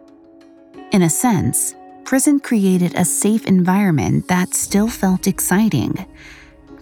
In 0.91 1.03
a 1.03 1.11
sense, 1.11 1.75
prison 2.05 2.39
created 2.39 2.95
a 2.95 3.05
safe 3.05 3.45
environment 3.45 4.27
that 4.29 4.55
still 4.55 4.87
felt 4.87 5.27
exciting. 5.27 6.07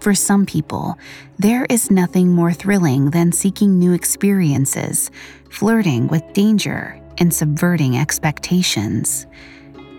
For 0.02 0.16
some 0.16 0.48
people, 0.48 0.98
there 1.38 1.66
is 1.70 1.92
nothing 1.92 2.30
more 2.34 2.52
thrilling 2.52 3.12
than 3.12 3.32
seeking 3.32 3.78
new 3.78 3.94
experiences, 3.94 5.12
flirting 5.52 6.08
with 6.08 6.34
danger, 6.34 7.00
and 7.20 7.32
subverting 7.32 8.00
expectations. 8.00 9.28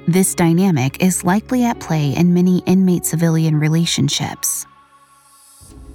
This 0.08 0.34
dynamic 0.34 1.00
is 1.00 1.22
likely 1.22 1.64
at 1.64 1.78
play 1.78 2.16
in 2.16 2.34
many 2.34 2.64
inmate 2.66 3.06
civilian 3.06 3.56
relationships. 3.56 4.66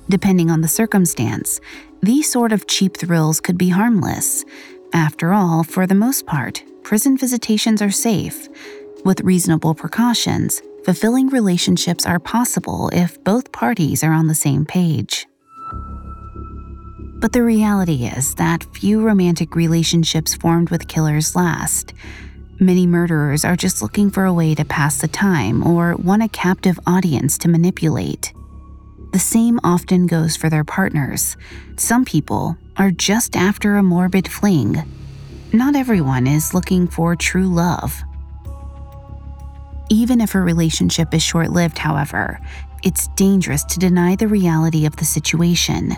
Depending 0.08 0.50
on 0.50 0.62
the 0.62 0.70
circumstance, 0.70 1.60
these 2.02 2.32
sort 2.32 2.54
of 2.54 2.66
cheap 2.66 2.96
thrills 2.96 3.42
could 3.42 3.58
be 3.58 3.68
harmless. 3.68 4.46
After 4.94 5.34
all, 5.34 5.66
for 5.66 5.86
the 5.86 5.96
most 5.96 6.26
part, 6.26 6.64
prison 6.82 7.18
visitations 7.18 7.82
are 7.82 7.92
safe. 7.92 8.48
With 9.04 9.20
reasonable 9.20 9.76
precautions, 9.76 10.62
fulfilling 10.88 11.28
relationships 11.28 12.06
are 12.06 12.18
possible 12.18 12.90
if 12.94 13.22
both 13.26 13.52
parties 13.52 14.06
are 14.06 14.14
on 14.14 14.28
the 14.28 14.34
same 14.34 14.64
page. 14.64 15.28
But 17.20 17.34
the 17.34 17.44
reality 17.44 18.06
is 18.06 18.34
that 18.36 18.64
few 18.74 19.02
romantic 19.02 19.54
relationships 19.54 20.34
formed 20.34 20.70
with 20.70 20.88
killers 20.88 21.36
last. 21.36 21.94
Many 22.62 22.88
murderers 22.88 23.44
are 23.44 23.58
just 23.58 23.82
looking 23.82 24.10
for 24.10 24.24
a 24.24 24.34
way 24.34 24.56
to 24.56 24.64
pass 24.64 25.02
the 25.02 25.10
time 25.10 25.62
or 25.68 25.98
want 25.98 26.24
a 26.24 26.30
captive 26.30 26.80
audience 26.88 27.38
to 27.40 27.50
manipulate. 27.50 28.32
The 29.12 29.20
same 29.20 29.60
often 29.66 30.08
goes 30.08 30.38
for 30.38 30.50
their 30.50 30.64
partners. 30.64 31.36
Some 31.76 32.06
people 32.06 32.56
are 32.78 32.92
just 32.92 33.36
after 33.36 33.76
a 33.76 33.84
morbid 33.84 34.30
fling 34.30 34.86
not 35.54 35.78
everyone 35.78 36.28
is 36.28 36.54
looking 36.54 36.88
for 36.88 37.16
true 37.16 37.48
love. 37.48 38.04
Even 39.90 40.20
if 40.20 40.36
a 40.36 40.40
relationship 40.40 41.14
is 41.14 41.24
short 41.24 41.50
lived, 41.52 41.78
however, 41.78 42.40
it's 42.84 43.08
dangerous 43.10 43.64
to 43.66 43.80
deny 43.80 44.16
the 44.16 44.28
reality 44.28 44.86
of 44.86 44.96
the 44.98 45.06
situation. 45.06 45.96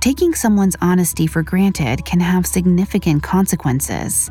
Taking 0.00 0.34
someone's 0.34 0.76
honesty 0.80 1.26
for 1.26 1.42
granted 1.42 2.04
can 2.04 2.20
have 2.20 2.46
significant 2.46 3.22
consequences. 3.22 4.30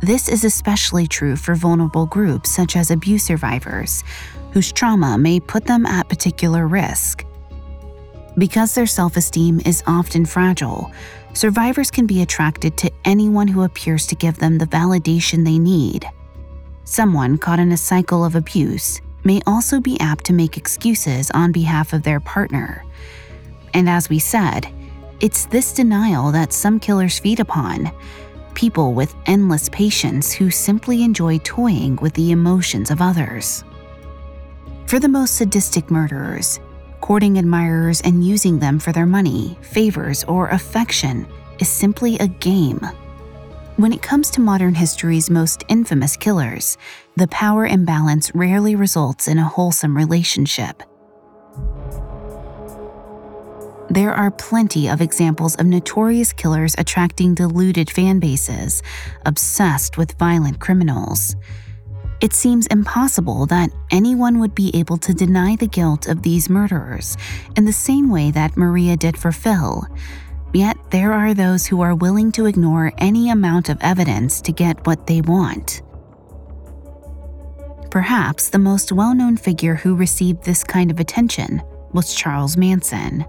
This 0.00 0.28
is 0.28 0.44
especially 0.44 1.06
true 1.06 1.36
for 1.36 1.54
vulnerable 1.54 2.06
groups 2.06 2.50
such 2.50 2.76
as 2.76 2.90
abuse 2.90 3.24
survivors, 3.24 4.04
whose 4.52 4.72
trauma 4.72 5.18
may 5.18 5.40
put 5.40 5.66
them 5.66 5.84
at 5.84 6.08
particular 6.08 6.66
risk. 6.66 7.24
Because 8.38 8.74
their 8.74 8.86
self 8.86 9.16
esteem 9.16 9.60
is 9.66 9.82
often 9.86 10.24
fragile, 10.24 10.92
survivors 11.34 11.90
can 11.90 12.06
be 12.06 12.22
attracted 12.22 12.76
to 12.78 12.92
anyone 13.04 13.48
who 13.48 13.64
appears 13.64 14.06
to 14.06 14.14
give 14.14 14.38
them 14.38 14.58
the 14.58 14.66
validation 14.66 15.44
they 15.44 15.58
need. 15.58 16.08
Someone 16.90 17.36
caught 17.36 17.58
in 17.58 17.70
a 17.70 17.76
cycle 17.76 18.24
of 18.24 18.34
abuse 18.34 19.02
may 19.22 19.42
also 19.46 19.78
be 19.78 20.00
apt 20.00 20.24
to 20.24 20.32
make 20.32 20.56
excuses 20.56 21.30
on 21.32 21.52
behalf 21.52 21.92
of 21.92 22.02
their 22.02 22.18
partner. 22.18 22.82
And 23.74 23.90
as 23.90 24.08
we 24.08 24.18
said, 24.18 24.66
it's 25.20 25.44
this 25.44 25.72
denial 25.72 26.32
that 26.32 26.54
some 26.54 26.80
killers 26.80 27.18
feed 27.18 27.40
upon 27.40 27.92
people 28.54 28.94
with 28.94 29.14
endless 29.26 29.68
patience 29.68 30.32
who 30.32 30.50
simply 30.50 31.02
enjoy 31.02 31.36
toying 31.44 31.96
with 31.96 32.14
the 32.14 32.30
emotions 32.30 32.90
of 32.90 33.02
others. 33.02 33.64
For 34.86 34.98
the 34.98 35.10
most 35.10 35.34
sadistic 35.34 35.90
murderers, 35.90 36.58
courting 37.02 37.36
admirers 37.36 38.00
and 38.00 38.26
using 38.26 38.60
them 38.60 38.78
for 38.78 38.92
their 38.92 39.06
money, 39.06 39.58
favors, 39.60 40.24
or 40.24 40.48
affection 40.48 41.28
is 41.60 41.68
simply 41.68 42.16
a 42.18 42.28
game. 42.28 42.80
When 43.78 43.92
it 43.92 44.02
comes 44.02 44.28
to 44.30 44.40
modern 44.40 44.74
history's 44.74 45.30
most 45.30 45.62
infamous 45.68 46.16
killers, 46.16 46.76
the 47.14 47.28
power 47.28 47.64
imbalance 47.64 48.34
rarely 48.34 48.74
results 48.74 49.28
in 49.28 49.38
a 49.38 49.44
wholesome 49.44 49.96
relationship. 49.96 50.82
There 53.88 54.12
are 54.12 54.32
plenty 54.32 54.88
of 54.88 55.00
examples 55.00 55.54
of 55.54 55.66
notorious 55.66 56.32
killers 56.32 56.74
attracting 56.76 57.36
deluded 57.36 57.88
fan 57.88 58.18
bases, 58.18 58.82
obsessed 59.24 59.96
with 59.96 60.18
violent 60.18 60.58
criminals. 60.58 61.36
It 62.20 62.32
seems 62.32 62.66
impossible 62.66 63.46
that 63.46 63.70
anyone 63.92 64.40
would 64.40 64.56
be 64.56 64.74
able 64.74 64.96
to 64.96 65.14
deny 65.14 65.54
the 65.54 65.68
guilt 65.68 66.08
of 66.08 66.22
these 66.22 66.50
murderers 66.50 67.16
in 67.54 67.64
the 67.64 67.72
same 67.72 68.10
way 68.10 68.32
that 68.32 68.56
Maria 68.56 68.96
did 68.96 69.16
for 69.16 69.30
Phil. 69.30 69.86
Yet 70.52 70.76
there 70.90 71.12
are 71.12 71.34
those 71.34 71.66
who 71.66 71.80
are 71.82 71.94
willing 71.94 72.32
to 72.32 72.46
ignore 72.46 72.92
any 72.98 73.30
amount 73.30 73.68
of 73.68 73.78
evidence 73.80 74.40
to 74.42 74.52
get 74.52 74.86
what 74.86 75.06
they 75.06 75.20
want. 75.20 75.82
Perhaps 77.90 78.50
the 78.50 78.58
most 78.58 78.92
well 78.92 79.14
known 79.14 79.36
figure 79.36 79.74
who 79.74 79.94
received 79.94 80.44
this 80.44 80.64
kind 80.64 80.90
of 80.90 81.00
attention 81.00 81.62
was 81.92 82.14
Charles 82.14 82.56
Manson. 82.56 83.24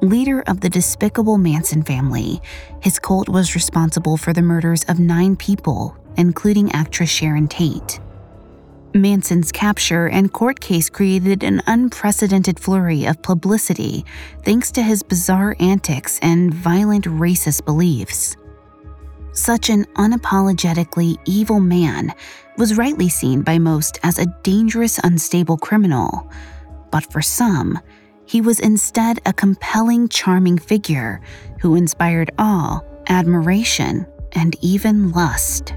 Leader 0.00 0.42
of 0.46 0.60
the 0.60 0.70
despicable 0.70 1.38
Manson 1.38 1.82
family, 1.82 2.40
his 2.80 2.98
cult 2.98 3.28
was 3.28 3.54
responsible 3.54 4.16
for 4.16 4.32
the 4.32 4.42
murders 4.42 4.84
of 4.84 4.98
nine 4.98 5.34
people, 5.36 5.96
including 6.16 6.70
actress 6.72 7.10
Sharon 7.10 7.48
Tate. 7.48 8.00
Manson's 8.94 9.52
capture 9.52 10.08
and 10.08 10.32
court 10.32 10.60
case 10.60 10.88
created 10.88 11.42
an 11.42 11.62
unprecedented 11.66 12.58
flurry 12.58 13.04
of 13.04 13.22
publicity 13.22 14.04
thanks 14.44 14.70
to 14.72 14.82
his 14.82 15.02
bizarre 15.02 15.54
antics 15.60 16.18
and 16.22 16.52
violent 16.52 17.04
racist 17.04 17.64
beliefs. 17.64 18.36
Such 19.32 19.70
an 19.70 19.84
unapologetically 19.96 21.16
evil 21.26 21.60
man 21.60 22.12
was 22.56 22.76
rightly 22.76 23.08
seen 23.08 23.42
by 23.42 23.58
most 23.58 23.98
as 24.02 24.18
a 24.18 24.26
dangerous, 24.42 24.98
unstable 25.04 25.58
criminal, 25.58 26.30
but 26.90 27.10
for 27.12 27.22
some, 27.22 27.78
he 28.26 28.40
was 28.40 28.58
instead 28.58 29.20
a 29.26 29.32
compelling, 29.32 30.08
charming 30.08 30.58
figure 30.58 31.20
who 31.60 31.76
inspired 31.76 32.30
awe, 32.38 32.80
admiration, 33.08 34.06
and 34.32 34.56
even 34.60 35.12
lust. 35.12 35.74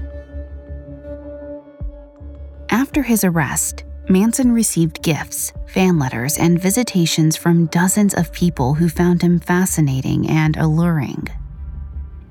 After 2.72 3.02
his 3.02 3.22
arrest, 3.22 3.84
Manson 4.08 4.50
received 4.50 5.02
gifts, 5.02 5.52
fan 5.66 5.98
letters, 5.98 6.38
and 6.38 6.58
visitations 6.58 7.36
from 7.36 7.66
dozens 7.66 8.14
of 8.14 8.32
people 8.32 8.72
who 8.72 8.88
found 8.88 9.20
him 9.20 9.40
fascinating 9.40 10.26
and 10.30 10.56
alluring. 10.56 11.28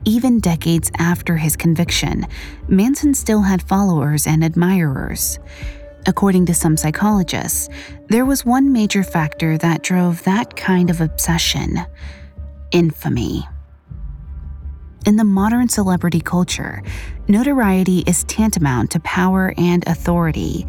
Even 0.03 0.39
decades 0.39 0.89
after 0.97 1.37
his 1.37 1.55
conviction, 1.55 2.25
Manson 2.67 3.13
still 3.13 3.43
had 3.43 3.61
followers 3.61 4.25
and 4.25 4.43
admirers. 4.43 5.37
According 6.07 6.47
to 6.47 6.55
some 6.55 6.75
psychologists, 6.75 7.69
there 8.09 8.25
was 8.25 8.43
one 8.43 8.73
major 8.73 9.03
factor 9.03 9.59
that 9.59 9.83
drove 9.83 10.23
that 10.23 10.55
kind 10.55 10.89
of 10.89 11.01
obsession 11.01 11.85
infamy. 12.71 13.47
In 15.03 15.15
the 15.15 15.23
modern 15.23 15.67
celebrity 15.67 16.21
culture, 16.21 16.83
notoriety 17.27 18.03
is 18.05 18.23
tantamount 18.25 18.91
to 18.91 18.99
power 18.99 19.51
and 19.57 19.83
authority. 19.87 20.67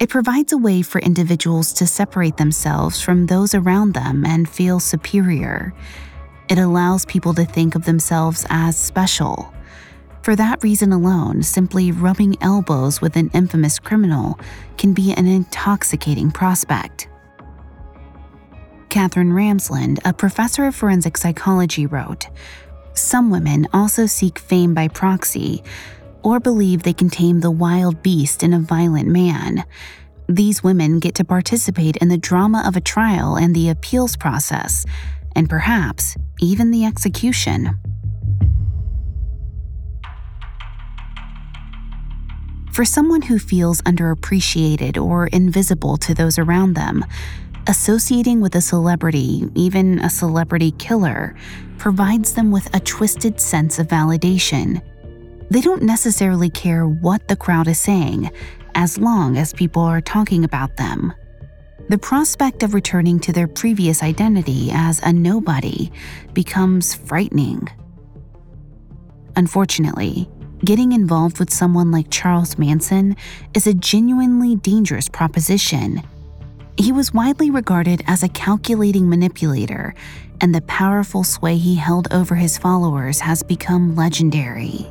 It 0.00 0.08
provides 0.08 0.52
a 0.52 0.58
way 0.58 0.82
for 0.82 1.00
individuals 1.00 1.72
to 1.74 1.86
separate 1.86 2.36
themselves 2.38 3.00
from 3.00 3.26
those 3.26 3.54
around 3.54 3.94
them 3.94 4.26
and 4.26 4.48
feel 4.48 4.80
superior. 4.80 5.72
It 6.48 6.58
allows 6.58 7.04
people 7.04 7.34
to 7.34 7.44
think 7.44 7.76
of 7.76 7.84
themselves 7.84 8.44
as 8.50 8.76
special. 8.76 9.54
For 10.22 10.34
that 10.34 10.64
reason 10.64 10.92
alone, 10.92 11.44
simply 11.44 11.92
rubbing 11.92 12.36
elbows 12.40 13.00
with 13.00 13.14
an 13.14 13.30
infamous 13.32 13.78
criminal 13.78 14.40
can 14.76 14.92
be 14.92 15.12
an 15.12 15.28
intoxicating 15.28 16.32
prospect. 16.32 17.08
Katherine 18.88 19.30
Ramsland, 19.30 20.00
a 20.04 20.12
professor 20.12 20.64
of 20.66 20.74
forensic 20.74 21.16
psychology, 21.16 21.86
wrote 21.86 22.26
some 22.98 23.30
women 23.30 23.66
also 23.72 24.06
seek 24.06 24.38
fame 24.38 24.74
by 24.74 24.88
proxy 24.88 25.62
or 26.22 26.40
believe 26.40 26.82
they 26.82 26.92
can 26.92 27.08
tame 27.08 27.40
the 27.40 27.50
wild 27.50 28.02
beast 28.02 28.42
in 28.42 28.52
a 28.52 28.58
violent 28.58 29.08
man. 29.08 29.64
These 30.28 30.62
women 30.62 30.98
get 30.98 31.14
to 31.14 31.24
participate 31.24 31.96
in 31.96 32.08
the 32.08 32.18
drama 32.18 32.62
of 32.66 32.76
a 32.76 32.80
trial 32.80 33.36
and 33.36 33.54
the 33.54 33.70
appeals 33.70 34.16
process, 34.16 34.84
and 35.34 35.48
perhaps 35.48 36.16
even 36.40 36.70
the 36.70 36.84
execution. 36.84 37.78
For 42.72 42.84
someone 42.84 43.22
who 43.22 43.38
feels 43.38 43.82
underappreciated 43.82 45.02
or 45.02 45.26
invisible 45.28 45.96
to 45.96 46.14
those 46.14 46.38
around 46.38 46.74
them, 46.74 47.04
associating 47.68 48.40
with 48.40 48.54
a 48.56 48.60
celebrity, 48.62 49.44
even 49.54 49.98
a 50.00 50.08
celebrity 50.08 50.70
killer, 50.72 51.36
provides 51.76 52.32
them 52.32 52.50
with 52.50 52.74
a 52.74 52.80
twisted 52.80 53.38
sense 53.38 53.78
of 53.78 53.86
validation. 53.86 54.82
They 55.50 55.60
don't 55.60 55.82
necessarily 55.82 56.48
care 56.48 56.88
what 56.88 57.28
the 57.28 57.36
crowd 57.36 57.68
is 57.68 57.78
saying, 57.78 58.30
as 58.74 58.98
long 58.98 59.36
as 59.36 59.52
people 59.52 59.82
are 59.82 60.00
talking 60.00 60.44
about 60.44 60.76
them. 60.78 61.12
The 61.90 61.98
prospect 61.98 62.62
of 62.62 62.74
returning 62.74 63.20
to 63.20 63.32
their 63.32 63.48
previous 63.48 64.02
identity 64.02 64.70
as 64.72 65.00
a 65.02 65.12
nobody 65.12 65.90
becomes 66.32 66.94
frightening. 66.94 67.68
Unfortunately, 69.36 70.28
getting 70.64 70.92
involved 70.92 71.38
with 71.38 71.52
someone 71.52 71.90
like 71.90 72.10
Charles 72.10 72.58
Manson 72.58 73.14
is 73.54 73.66
a 73.66 73.74
genuinely 73.74 74.56
dangerous 74.56 75.08
proposition 75.08 76.02
he 76.78 76.92
was 76.92 77.12
widely 77.12 77.50
regarded 77.50 78.02
as 78.06 78.22
a 78.22 78.28
calculating 78.28 79.08
manipulator, 79.08 79.94
and 80.40 80.54
the 80.54 80.62
powerful 80.62 81.24
sway 81.24 81.56
he 81.56 81.74
held 81.74 82.06
over 82.12 82.36
his 82.36 82.56
followers 82.56 83.18
has 83.18 83.42
become 83.42 83.96
legendary. 83.96 84.86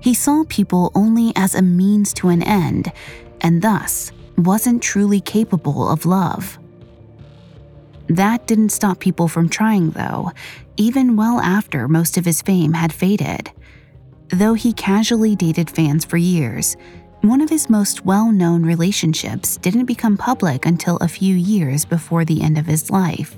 He 0.00 0.14
saw 0.14 0.44
people 0.48 0.90
only 0.96 1.32
as 1.36 1.54
a 1.54 1.62
means 1.62 2.12
to 2.14 2.28
an 2.28 2.42
end, 2.42 2.92
and 3.40 3.62
thus 3.62 4.10
wasn't 4.36 4.82
truly 4.82 5.20
capable 5.20 5.88
of 5.88 6.06
love. 6.06 6.58
That 8.08 8.46
didn't 8.46 8.70
stop 8.70 8.98
people 8.98 9.28
from 9.28 9.48
trying, 9.48 9.90
though, 9.90 10.32
even 10.76 11.16
well 11.16 11.40
after 11.40 11.86
most 11.86 12.18
of 12.18 12.24
his 12.24 12.42
fame 12.42 12.72
had 12.72 12.92
faded. 12.92 13.50
Though 14.30 14.54
he 14.54 14.72
casually 14.72 15.36
dated 15.36 15.70
fans 15.70 16.04
for 16.04 16.16
years, 16.16 16.76
one 17.28 17.40
of 17.40 17.50
his 17.50 17.70
most 17.70 18.04
well 18.04 18.30
known 18.30 18.64
relationships 18.64 19.56
didn't 19.56 19.86
become 19.86 20.16
public 20.16 20.66
until 20.66 20.96
a 20.98 21.08
few 21.08 21.34
years 21.34 21.84
before 21.84 22.24
the 22.24 22.42
end 22.42 22.58
of 22.58 22.66
his 22.66 22.90
life. 22.90 23.36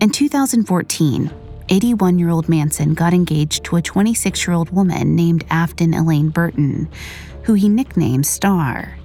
In 0.00 0.10
2014, 0.10 1.30
81 1.68 2.18
year 2.18 2.30
old 2.30 2.48
Manson 2.48 2.94
got 2.94 3.14
engaged 3.14 3.64
to 3.64 3.76
a 3.76 3.82
26 3.82 4.46
year 4.46 4.54
old 4.54 4.70
woman 4.70 5.16
named 5.16 5.44
Afton 5.50 5.94
Elaine 5.94 6.28
Burton, 6.28 6.88
who 7.42 7.54
he 7.54 7.68
nicknamed 7.68 8.26
Star. 8.26 8.96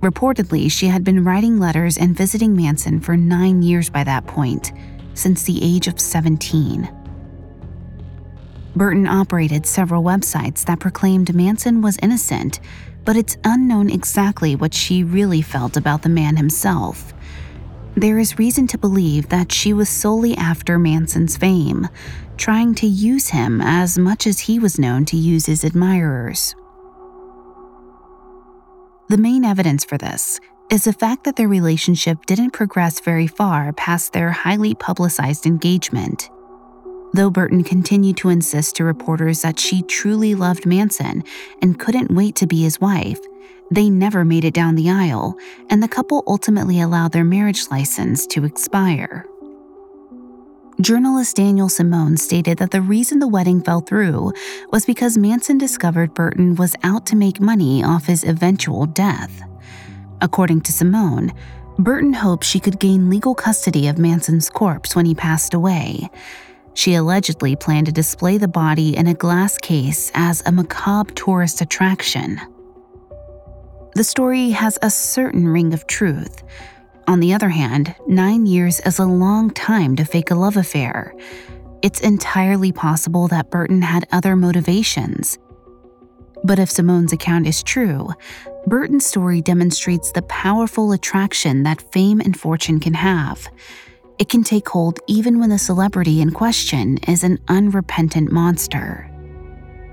Reportedly, 0.00 0.70
she 0.70 0.86
had 0.86 1.04
been 1.04 1.24
writing 1.24 1.58
letters 1.58 1.96
and 1.96 2.16
visiting 2.16 2.54
Manson 2.56 3.00
for 3.00 3.16
nine 3.16 3.62
years 3.62 3.88
by 3.88 4.04
that 4.04 4.26
point, 4.26 4.72
since 5.14 5.44
the 5.44 5.58
age 5.62 5.88
of 5.88 6.00
17. 6.00 7.03
Burton 8.76 9.06
operated 9.06 9.66
several 9.66 10.02
websites 10.02 10.64
that 10.64 10.80
proclaimed 10.80 11.34
Manson 11.34 11.80
was 11.80 11.98
innocent, 12.02 12.60
but 13.04 13.16
it's 13.16 13.36
unknown 13.44 13.90
exactly 13.90 14.56
what 14.56 14.74
she 14.74 15.04
really 15.04 15.42
felt 15.42 15.76
about 15.76 16.02
the 16.02 16.08
man 16.08 16.36
himself. 16.36 17.12
There 17.96 18.18
is 18.18 18.38
reason 18.38 18.66
to 18.68 18.78
believe 18.78 19.28
that 19.28 19.52
she 19.52 19.72
was 19.72 19.88
solely 19.88 20.36
after 20.36 20.78
Manson's 20.78 21.36
fame, 21.36 21.88
trying 22.36 22.74
to 22.76 22.86
use 22.86 23.28
him 23.28 23.60
as 23.60 23.96
much 23.96 24.26
as 24.26 24.40
he 24.40 24.58
was 24.58 24.80
known 24.80 25.04
to 25.06 25.16
use 25.16 25.46
his 25.46 25.62
admirers. 25.62 26.56
The 29.08 29.18
main 29.18 29.44
evidence 29.44 29.84
for 29.84 29.96
this 29.96 30.40
is 30.70 30.84
the 30.84 30.92
fact 30.92 31.22
that 31.24 31.36
their 31.36 31.46
relationship 31.46 32.26
didn't 32.26 32.50
progress 32.50 32.98
very 32.98 33.28
far 33.28 33.72
past 33.74 34.12
their 34.12 34.32
highly 34.32 34.74
publicized 34.74 35.46
engagement. 35.46 36.30
Though 37.14 37.30
Burton 37.30 37.62
continued 37.62 38.16
to 38.18 38.28
insist 38.28 38.74
to 38.76 38.84
reporters 38.84 39.42
that 39.42 39.60
she 39.60 39.82
truly 39.82 40.34
loved 40.34 40.66
Manson 40.66 41.22
and 41.62 41.78
couldn't 41.78 42.10
wait 42.10 42.34
to 42.36 42.46
be 42.48 42.62
his 42.62 42.80
wife, 42.80 43.20
they 43.70 43.88
never 43.88 44.24
made 44.24 44.44
it 44.44 44.52
down 44.52 44.74
the 44.74 44.90
aisle, 44.90 45.36
and 45.70 45.80
the 45.80 45.86
couple 45.86 46.24
ultimately 46.26 46.80
allowed 46.80 47.12
their 47.12 47.22
marriage 47.22 47.70
license 47.70 48.26
to 48.26 48.44
expire. 48.44 49.26
Journalist 50.80 51.36
Daniel 51.36 51.68
Simone 51.68 52.16
stated 52.16 52.58
that 52.58 52.72
the 52.72 52.82
reason 52.82 53.20
the 53.20 53.28
wedding 53.28 53.62
fell 53.62 53.80
through 53.80 54.32
was 54.72 54.84
because 54.84 55.16
Manson 55.16 55.56
discovered 55.56 56.14
Burton 56.14 56.56
was 56.56 56.74
out 56.82 57.06
to 57.06 57.16
make 57.16 57.40
money 57.40 57.84
off 57.84 58.06
his 58.06 58.24
eventual 58.24 58.86
death. 58.86 59.40
According 60.20 60.62
to 60.62 60.72
Simone, 60.72 61.32
Burton 61.78 62.12
hoped 62.12 62.42
she 62.42 62.58
could 62.58 62.80
gain 62.80 63.08
legal 63.08 63.36
custody 63.36 63.86
of 63.86 63.98
Manson's 63.98 64.50
corpse 64.50 64.96
when 64.96 65.06
he 65.06 65.14
passed 65.14 65.54
away, 65.54 66.10
she 66.74 66.94
allegedly 66.94 67.56
planned 67.56 67.86
to 67.86 67.92
display 67.92 68.36
the 68.36 68.48
body 68.48 68.96
in 68.96 69.06
a 69.06 69.14
glass 69.14 69.56
case 69.58 70.10
as 70.14 70.42
a 70.44 70.52
macabre 70.52 71.12
tourist 71.14 71.60
attraction. 71.60 72.40
The 73.94 74.04
story 74.04 74.50
has 74.50 74.78
a 74.82 74.90
certain 74.90 75.48
ring 75.48 75.72
of 75.72 75.86
truth. 75.86 76.42
On 77.06 77.20
the 77.20 77.32
other 77.32 77.48
hand, 77.48 77.94
nine 78.08 78.46
years 78.46 78.80
is 78.80 78.98
a 78.98 79.06
long 79.06 79.50
time 79.50 79.94
to 79.96 80.04
fake 80.04 80.30
a 80.30 80.34
love 80.34 80.56
affair. 80.56 81.14
It's 81.82 82.00
entirely 82.00 82.72
possible 82.72 83.28
that 83.28 83.50
Burton 83.50 83.82
had 83.82 84.08
other 84.10 84.36
motivations. 84.36 85.38
But 86.42 86.58
if 86.58 86.70
Simone's 86.70 87.12
account 87.12 87.46
is 87.46 87.62
true, 87.62 88.08
Burton's 88.66 89.06
story 89.06 89.40
demonstrates 89.40 90.10
the 90.10 90.22
powerful 90.22 90.92
attraction 90.92 91.62
that 91.62 91.92
fame 91.92 92.20
and 92.20 92.38
fortune 92.38 92.80
can 92.80 92.94
have. 92.94 93.46
It 94.18 94.28
can 94.28 94.44
take 94.44 94.68
hold 94.68 95.00
even 95.08 95.40
when 95.40 95.50
the 95.50 95.58
celebrity 95.58 96.20
in 96.20 96.30
question 96.30 96.98
is 97.08 97.24
an 97.24 97.38
unrepentant 97.48 98.30
monster. 98.30 99.10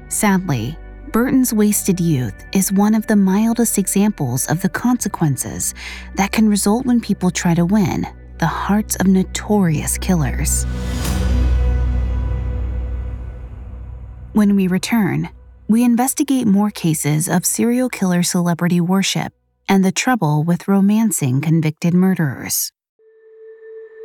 Sadly, 0.10 0.78
Burton's 1.12 1.54
wasted 1.54 2.00
youth 2.00 2.46
is 2.54 2.72
one 2.72 2.94
of 2.94 3.08
the 3.08 3.16
mildest 3.16 3.78
examples 3.78 4.46
of 4.48 4.62
the 4.62 4.70
consequences 4.70 5.74
that 6.16 6.32
can 6.32 6.48
result 6.48 6.86
when 6.86 7.02
people 7.02 7.32
try 7.32 7.54
to 7.56 7.66
win 7.66 8.06
the 8.38 8.46
hearts 8.46 8.96
of 8.98 9.08
notorious 9.08 9.98
killers. 9.98 10.66
When 14.34 14.56
we 14.56 14.68
return, 14.68 15.30
we 15.68 15.84
investigate 15.84 16.48
more 16.48 16.72
cases 16.72 17.28
of 17.28 17.46
serial 17.46 17.90
killer 17.90 18.24
celebrity 18.24 18.82
worship 18.82 19.34
and 19.68 19.84
the 19.84 19.92
trouble 19.92 20.44
with 20.44 20.68
romancing 20.68 21.42
convicted 21.42 21.94
murderers. 21.94 22.72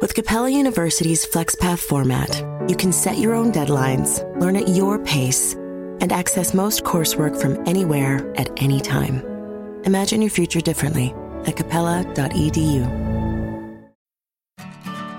With 0.02 0.14
Capella 0.14 0.50
University's 0.50 1.24
FlexPath 1.24 1.78
format, 1.78 2.44
you 2.68 2.76
can 2.76 2.92
set 2.92 3.16
your 3.16 3.32
own 3.32 3.50
deadlines, 3.50 4.22
learn 4.38 4.54
at 4.54 4.68
your 4.68 4.98
pace, 4.98 5.54
and 5.54 6.12
access 6.12 6.52
most 6.52 6.84
coursework 6.84 7.40
from 7.40 7.66
anywhere 7.66 8.30
at 8.36 8.50
any 8.62 8.78
time. 8.78 9.22
Imagine 9.84 10.20
your 10.20 10.30
future 10.30 10.60
differently 10.60 11.14
at 11.46 11.56
capella.edu. 11.56 12.84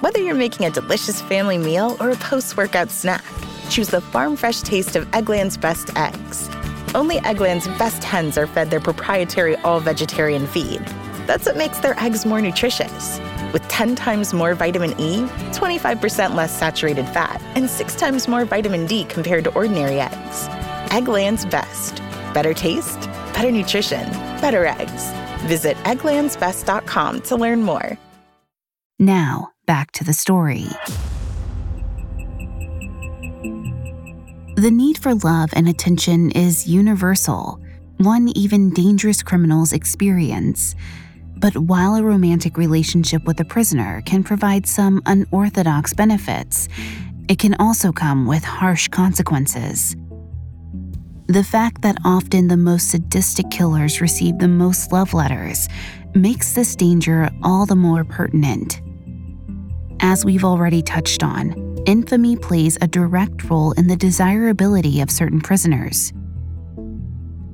Whether 0.02 0.20
you're 0.22 0.36
making 0.36 0.68
a 0.68 0.70
delicious 0.70 1.24
family 1.24 1.58
meal 1.58 1.98
or 2.00 2.12
a 2.12 2.16
post 2.18 2.56
workout 2.56 2.92
snack, 2.92 3.26
choose 3.72 3.90
the 3.90 4.02
farm 4.02 4.36
fresh 4.36 4.62
taste 4.62 4.96
of 4.96 5.08
Eggland's 5.08 5.58
best 5.58 5.90
eggs. 5.98 6.48
Only 6.94 7.18
Eggland's 7.22 7.68
best 7.80 8.04
hens 8.04 8.38
are 8.38 8.46
fed 8.46 8.70
their 8.70 8.80
proprietary 8.80 9.56
all 9.58 9.80
vegetarian 9.80 10.46
feed. 10.46 10.86
That's 11.28 11.46
what 11.46 11.58
makes 11.58 11.80
their 11.80 12.00
eggs 12.00 12.26
more 12.26 12.42
nutritious 12.42 13.20
with 13.52 13.68
10 13.68 13.96
times 13.96 14.34
more 14.34 14.56
vitamin 14.56 14.92
E, 15.00 15.24
25% 15.52 16.36
less 16.36 16.58
saturated 16.58 17.06
fat, 17.10 17.42
and 17.56 17.70
6 17.70 17.96
times 17.96 18.28
more 18.28 18.46
vitamin 18.46 18.86
D 18.88 19.04
compared 19.04 19.44
to 19.44 19.54
ordinary 19.54 20.00
eggs. 20.00 20.48
Eggland's 20.90 21.46
best. 21.46 21.98
Better 22.34 22.54
taste, 22.54 23.02
better 23.34 23.52
nutrition, 23.52 24.10
better 24.42 24.66
eggs. 24.66 25.12
Visit 25.46 25.76
egglandsbest.com 25.84 27.22
to 27.22 27.36
learn 27.36 27.62
more. 27.62 27.98
Now, 28.98 29.52
back 29.66 29.92
to 29.92 30.04
the 30.04 30.14
story. 30.14 30.66
The 34.56 34.72
need 34.72 34.98
for 34.98 35.14
love 35.14 35.50
and 35.54 35.68
attention 35.68 36.32
is 36.32 36.68
universal, 36.68 37.60
one 37.98 38.30
even 38.30 38.72
dangerous 38.72 39.22
criminals 39.22 39.74
experience. 39.74 40.74
But 41.40 41.56
while 41.56 41.96
a 41.96 42.04
romantic 42.04 42.58
relationship 42.58 43.24
with 43.26 43.40
a 43.40 43.46
prisoner 43.46 44.02
can 44.06 44.24
provide 44.24 44.66
some 44.66 45.02
unorthodox 45.06 45.94
benefits, 45.94 46.68
it 47.30 47.38
can 47.38 47.56
also 47.60 47.92
come 47.92 48.26
with 48.26 48.44
harsh 48.44 48.88
consequences. 48.88 49.96
The 51.28 51.44
fact 51.44 51.82
that 51.82 51.98
often 52.06 52.48
the 52.48 52.58
most 52.58 52.90
sadistic 52.90 53.52
killers 53.52 54.02
receive 54.02 54.40
the 54.40 54.48
most 54.48 54.92
love 54.92 55.14
letters 55.14 55.68
makes 56.16 56.54
this 56.54 56.76
danger 56.76 57.30
all 57.44 57.66
the 57.66 57.76
more 57.76 58.04
pertinent. 58.04 58.82
As 60.00 60.24
we've 60.24 60.46
already 60.46 60.82
touched 60.82 61.24
on, 61.24 61.76
infamy 61.86 62.38
plays 62.38 62.78
a 62.82 62.88
direct 62.88 63.50
role 63.50 63.74
in 63.74 63.88
the 63.88 63.96
desirability 63.96 65.02
of 65.02 65.12
certain 65.12 65.42
prisoners. 65.42 66.14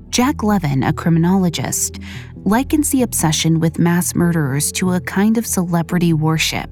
Jack 0.09 0.43
Levin, 0.43 0.83
a 0.83 0.93
criminologist, 0.93 1.97
likens 2.45 2.89
the 2.89 3.03
obsession 3.03 3.59
with 3.59 3.79
mass 3.79 4.15
murderers 4.15 4.71
to 4.73 4.91
a 4.91 4.99
kind 5.01 5.37
of 5.37 5.47
celebrity 5.47 6.13
worship. 6.13 6.69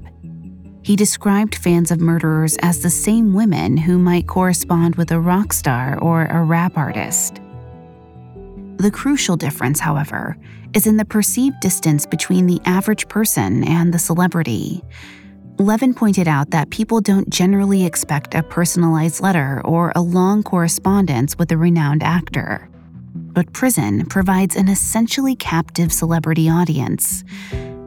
He 0.82 0.96
described 0.96 1.54
fans 1.54 1.90
of 1.90 2.00
murderers 2.00 2.56
as 2.60 2.82
the 2.82 2.90
same 2.90 3.32
women 3.32 3.76
who 3.76 3.98
might 3.98 4.26
correspond 4.26 4.96
with 4.96 5.12
a 5.12 5.20
rock 5.20 5.52
star 5.52 5.98
or 6.00 6.26
a 6.26 6.42
rap 6.42 6.76
artist. 6.76 7.40
The 8.76 8.90
crucial 8.90 9.36
difference, 9.36 9.78
however, 9.78 10.36
is 10.74 10.86
in 10.86 10.96
the 10.96 11.04
perceived 11.04 11.60
distance 11.60 12.04
between 12.04 12.46
the 12.46 12.60
average 12.64 13.08
person 13.08 13.64
and 13.64 13.94
the 13.94 13.98
celebrity. 13.98 14.82
Levin 15.58 15.94
pointed 15.94 16.26
out 16.26 16.50
that 16.50 16.70
people 16.70 17.00
don't 17.00 17.30
generally 17.30 17.86
expect 17.86 18.34
a 18.34 18.42
personalized 18.42 19.20
letter 19.20 19.62
or 19.64 19.92
a 19.94 20.02
long 20.02 20.42
correspondence 20.42 21.38
with 21.38 21.52
a 21.52 21.56
renowned 21.56 22.02
actor 22.02 22.68
but 23.32 23.52
prison 23.52 24.06
provides 24.06 24.56
an 24.56 24.68
essentially 24.68 25.34
captive 25.34 25.92
celebrity 25.92 26.48
audience. 26.48 27.24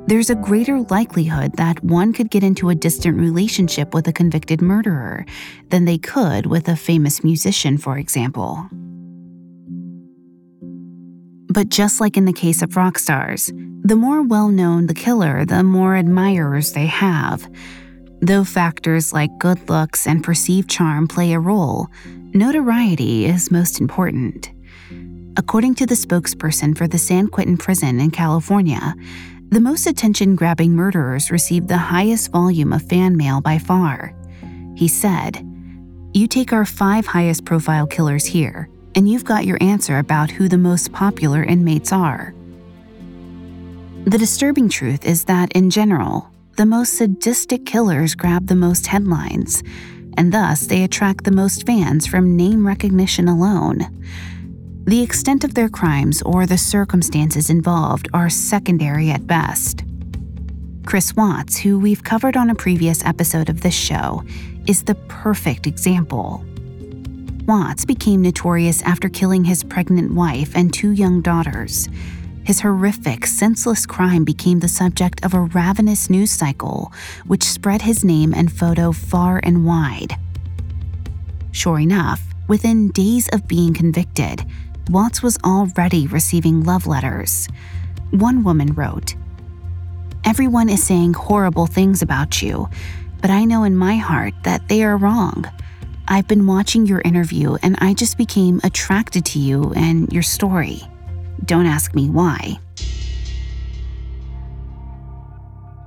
There's 0.07 0.29
a 0.29 0.35
greater 0.35 0.81
likelihood 0.81 1.53
that 1.57 1.83
one 1.83 2.13
could 2.13 2.29
get 2.29 2.43
into 2.43 2.69
a 2.69 2.75
distant 2.75 3.17
relationship 3.17 3.93
with 3.93 4.07
a 4.07 4.13
convicted 4.13 4.61
murderer 4.61 5.25
than 5.69 5.85
they 5.85 5.97
could 5.97 6.45
with 6.45 6.67
a 6.67 6.75
famous 6.75 7.23
musician, 7.23 7.77
for 7.77 7.97
example. 7.97 8.67
But 11.47 11.69
just 11.69 12.01
like 12.01 12.17
in 12.17 12.25
the 12.25 12.33
case 12.33 12.61
of 12.61 12.75
rock 12.75 12.99
stars, 12.99 13.51
the 13.83 13.95
more 13.95 14.21
well 14.21 14.49
known 14.49 14.87
the 14.87 14.93
killer, 14.93 15.45
the 15.45 15.63
more 15.63 15.95
admirers 15.95 16.73
they 16.73 16.85
have. 16.85 17.49
Though 18.21 18.43
factors 18.43 19.13
like 19.13 19.37
good 19.39 19.69
looks 19.69 20.05
and 20.05 20.23
perceived 20.23 20.69
charm 20.69 21.07
play 21.07 21.33
a 21.33 21.39
role, 21.39 21.87
notoriety 22.33 23.25
is 23.25 23.51
most 23.51 23.79
important. 23.79 24.51
According 25.37 25.75
to 25.75 25.85
the 25.85 25.95
spokesperson 25.95 26.77
for 26.77 26.87
the 26.87 26.97
San 26.97 27.27
Quentin 27.27 27.57
prison 27.57 27.99
in 27.99 28.09
California, 28.09 28.95
the 29.49 29.59
most 29.59 29.85
attention 29.85 30.35
grabbing 30.35 30.73
murderers 30.73 31.29
received 31.29 31.67
the 31.67 31.77
highest 31.77 32.31
volume 32.31 32.71
of 32.71 32.87
fan 32.87 33.17
mail 33.17 33.41
by 33.41 33.57
far. 33.57 34.15
He 34.75 34.87
said, 34.87 35.45
You 36.13 36.27
take 36.27 36.53
our 36.53 36.65
five 36.65 37.05
highest 37.05 37.43
profile 37.43 37.85
killers 37.85 38.25
here, 38.25 38.69
and 38.95 39.09
you've 39.09 39.25
got 39.25 39.45
your 39.45 39.57
answer 39.61 39.99
about 39.99 40.31
who 40.31 40.47
the 40.47 40.57
most 40.57 40.93
popular 40.93 41.43
inmates 41.43 41.91
are. 41.91 42.33
The 44.05 44.17
disturbing 44.17 44.69
truth 44.69 45.05
is 45.05 45.25
that, 45.25 45.51
in 45.51 45.69
general, 45.69 46.29
the 46.55 46.65
most 46.65 46.93
sadistic 46.93 47.65
killers 47.65 48.15
grab 48.15 48.47
the 48.47 48.55
most 48.55 48.87
headlines, 48.87 49.63
and 50.15 50.31
thus 50.31 50.67
they 50.67 50.85
attract 50.85 51.25
the 51.25 51.31
most 51.31 51.65
fans 51.65 52.07
from 52.07 52.37
name 52.37 52.65
recognition 52.65 53.27
alone. 53.27 53.85
The 54.87 55.01
extent 55.01 55.43
of 55.43 55.55
their 55.55 55.67
crimes 55.67 56.21
or 56.21 56.45
the 56.45 56.59
circumstances 56.59 57.49
involved 57.49 58.07
are 58.13 58.29
secondary 58.29 59.09
at 59.09 59.25
best. 59.25 59.83
Chris 60.85 61.15
Watts, 61.15 61.57
who 61.57 61.79
we've 61.79 62.03
covered 62.03 62.37
on 62.37 62.51
a 62.51 62.55
previous 62.55 63.03
episode 63.03 63.49
of 63.49 63.61
this 63.61 63.73
show, 63.73 64.23
is 64.67 64.83
the 64.83 64.93
perfect 65.07 65.65
example. 65.65 66.45
Watts 67.47 67.83
became 67.83 68.21
notorious 68.21 68.83
after 68.83 69.09
killing 69.09 69.43
his 69.43 69.63
pregnant 69.63 70.13
wife 70.13 70.55
and 70.55 70.71
two 70.71 70.91
young 70.91 71.19
daughters. 71.19 71.89
His 72.43 72.59
horrific, 72.59 73.25
senseless 73.25 73.87
crime 73.87 74.23
became 74.23 74.59
the 74.59 74.67
subject 74.67 75.25
of 75.25 75.33
a 75.33 75.41
ravenous 75.41 76.11
news 76.11 76.29
cycle, 76.29 76.93
which 77.25 77.43
spread 77.43 77.81
his 77.81 78.05
name 78.05 78.35
and 78.35 78.51
photo 78.51 78.91
far 78.91 79.39
and 79.41 79.65
wide. 79.65 80.15
Sure 81.51 81.79
enough, 81.79 82.21
within 82.47 82.91
days 82.91 83.27
of 83.29 83.47
being 83.47 83.73
convicted, 83.73 84.45
Watts 84.89 85.23
was 85.23 85.37
already 85.43 86.05
receiving 86.07 86.63
love 86.63 86.85
letters. 86.85 87.47
One 88.11 88.43
woman 88.43 88.73
wrote, 88.73 89.15
Everyone 90.23 90.69
is 90.69 90.83
saying 90.83 91.13
horrible 91.13 91.65
things 91.65 92.01
about 92.01 92.41
you, 92.41 92.69
but 93.19 93.31
I 93.31 93.45
know 93.45 93.63
in 93.63 93.75
my 93.75 93.95
heart 93.95 94.33
that 94.43 94.67
they 94.67 94.83
are 94.83 94.97
wrong. 94.97 95.45
I've 96.07 96.27
been 96.27 96.45
watching 96.45 96.85
your 96.85 97.01
interview 97.01 97.57
and 97.63 97.75
I 97.79 97.95
just 97.95 98.17
became 98.17 98.61
attracted 98.63 99.25
to 99.25 99.39
you 99.39 99.73
and 99.75 100.11
your 100.13 100.21
story. 100.21 100.81
Don't 101.43 101.65
ask 101.65 101.95
me 101.95 102.09
why. 102.09 102.59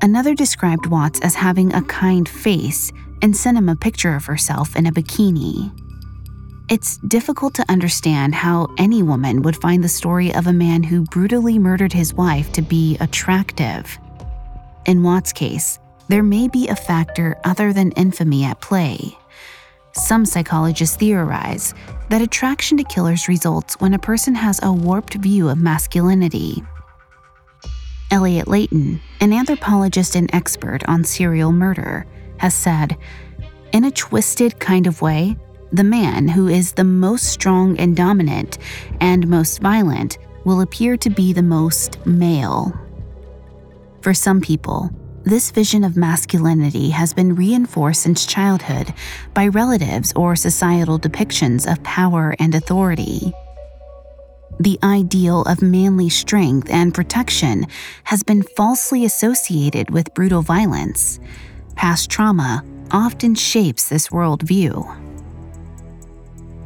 Another 0.03 0.35
described 0.35 0.87
Watts 0.87 1.21
as 1.21 1.37
having 1.37 1.73
a 1.73 1.83
kind 1.83 2.29
face 2.29 2.91
and 3.23 3.37
sent 3.37 3.59
him 3.59 3.69
a 3.69 3.77
picture 3.77 4.15
of 4.15 4.27
herself 4.27 4.75
in 4.75 4.87
a 4.87 4.93
bikini. 4.93 5.73
It's 6.69 6.99
difficult 6.99 7.55
to 7.55 7.71
understand 7.71 8.35
how 8.35 8.69
any 8.77 9.03
woman 9.03 9.41
would 9.41 9.57
find 9.57 9.83
the 9.83 9.89
story 9.89 10.35
of 10.35 10.47
a 10.47 10.53
man 10.53 10.83
who 10.83 11.05
brutally 11.05 11.59
murdered 11.59 11.95
his 11.95 12.13
wife 12.13 12.53
to 12.53 12.61
be 12.61 12.99
attractive. 13.01 13.99
In 14.85 15.03
Watts' 15.03 15.33
case, 15.33 15.79
there 16.09 16.23
may 16.23 16.47
be 16.47 16.69
a 16.69 16.77
factor 16.77 17.39
other 17.45 17.73
than 17.73 17.93
infamy 17.93 18.45
at 18.45 18.61
play. 18.61 19.17
Some 19.93 20.27
psychologists 20.27 20.97
theorize 20.97 21.73
that 22.11 22.21
attraction 22.21 22.77
to 22.77 22.85
killers 22.85 23.29
results 23.29 23.81
when 23.81 23.95
a 23.95 23.99
person 23.99 24.35
has 24.35 24.61
a 24.63 24.71
warped 24.71 25.15
view 25.15 25.49
of 25.49 25.57
masculinity. 25.57 26.63
Elliott 28.11 28.47
Leyton, 28.47 29.01
an 29.21 29.33
anthropologist 29.33 30.17
and 30.17 30.29
expert 30.35 30.83
on 30.87 31.03
serial 31.03 31.51
murder, 31.51 32.05
has 32.37 32.55
said 32.55 32.99
In 33.73 33.85
a 33.85 33.91
twisted 33.91 34.61
kind 34.61 34.87
of 34.87 35.01
way, 35.01 35.35
the 35.73 35.85
man 35.85 36.29
who 36.29 36.49
is 36.49 36.73
the 36.73 36.85
most 36.85 37.25
strong 37.27 37.79
and 37.79 37.97
dominant 37.97 38.59
and 39.01 39.29
most 39.29 39.61
violent 39.61 40.19
will 40.45 40.61
appear 40.61 40.97
to 40.97 41.11
be 41.11 41.33
the 41.33 41.43
most 41.43 42.05
male. 42.07 42.73
For 44.01 44.15
some 44.15 44.41
people, 44.41 44.91
this 45.25 45.51
vision 45.51 45.85
of 45.85 45.97
masculinity 45.97 46.91
has 46.91 47.13
been 47.13 47.35
reinforced 47.35 48.03
since 48.03 48.25
childhood 48.25 48.95
by 49.35 49.49
relatives 49.49 50.13
or 50.17 50.37
societal 50.37 50.99
depictions 50.99 51.71
of 51.71 51.83
power 51.83 52.35
and 52.39 52.55
authority. 52.55 53.33
The 54.61 54.79
ideal 54.83 55.43
of 55.43 55.61
manly 55.61 56.09
strength 56.09 56.71
and 56.71 56.95
protection 56.95 57.67
has 58.05 58.23
been 58.23 58.43
falsely 58.43 59.05
associated 59.05 59.91
with 59.91 60.15
brutal 60.15 60.43
violence. 60.43 61.21
Past 61.77 62.11
trauma 62.11 62.65
often 62.91 63.35
shapes 63.35 63.89
this 63.89 64.09
worldview. 64.09 65.08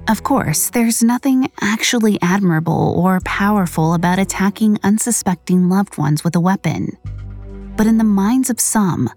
Of 0.08 0.24
course, 0.24 0.70
there's 0.70 1.02
nothing 1.02 1.50
actually 1.60 2.18
admirable 2.20 2.94
or 2.96 3.20
powerful 3.24 3.94
about 3.94 4.18
attacking 4.18 4.78
unsuspecting 4.82 5.68
loved 5.68 5.96
ones 5.96 6.24
with 6.24 6.34
a 6.34 6.40
weapon. 6.40 6.98
But 7.76 7.86
in 7.86 7.98
the 7.98 8.04
minds 8.04 8.50
of 8.50 8.60
some, 8.60 9.08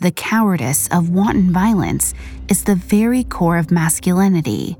the 0.00 0.12
cowardice 0.12 0.88
of 0.88 1.10
wanton 1.10 1.52
violence 1.52 2.14
is 2.48 2.64
the 2.64 2.76
very 2.76 3.24
core 3.24 3.58
of 3.58 3.72
masculinity, 3.72 4.76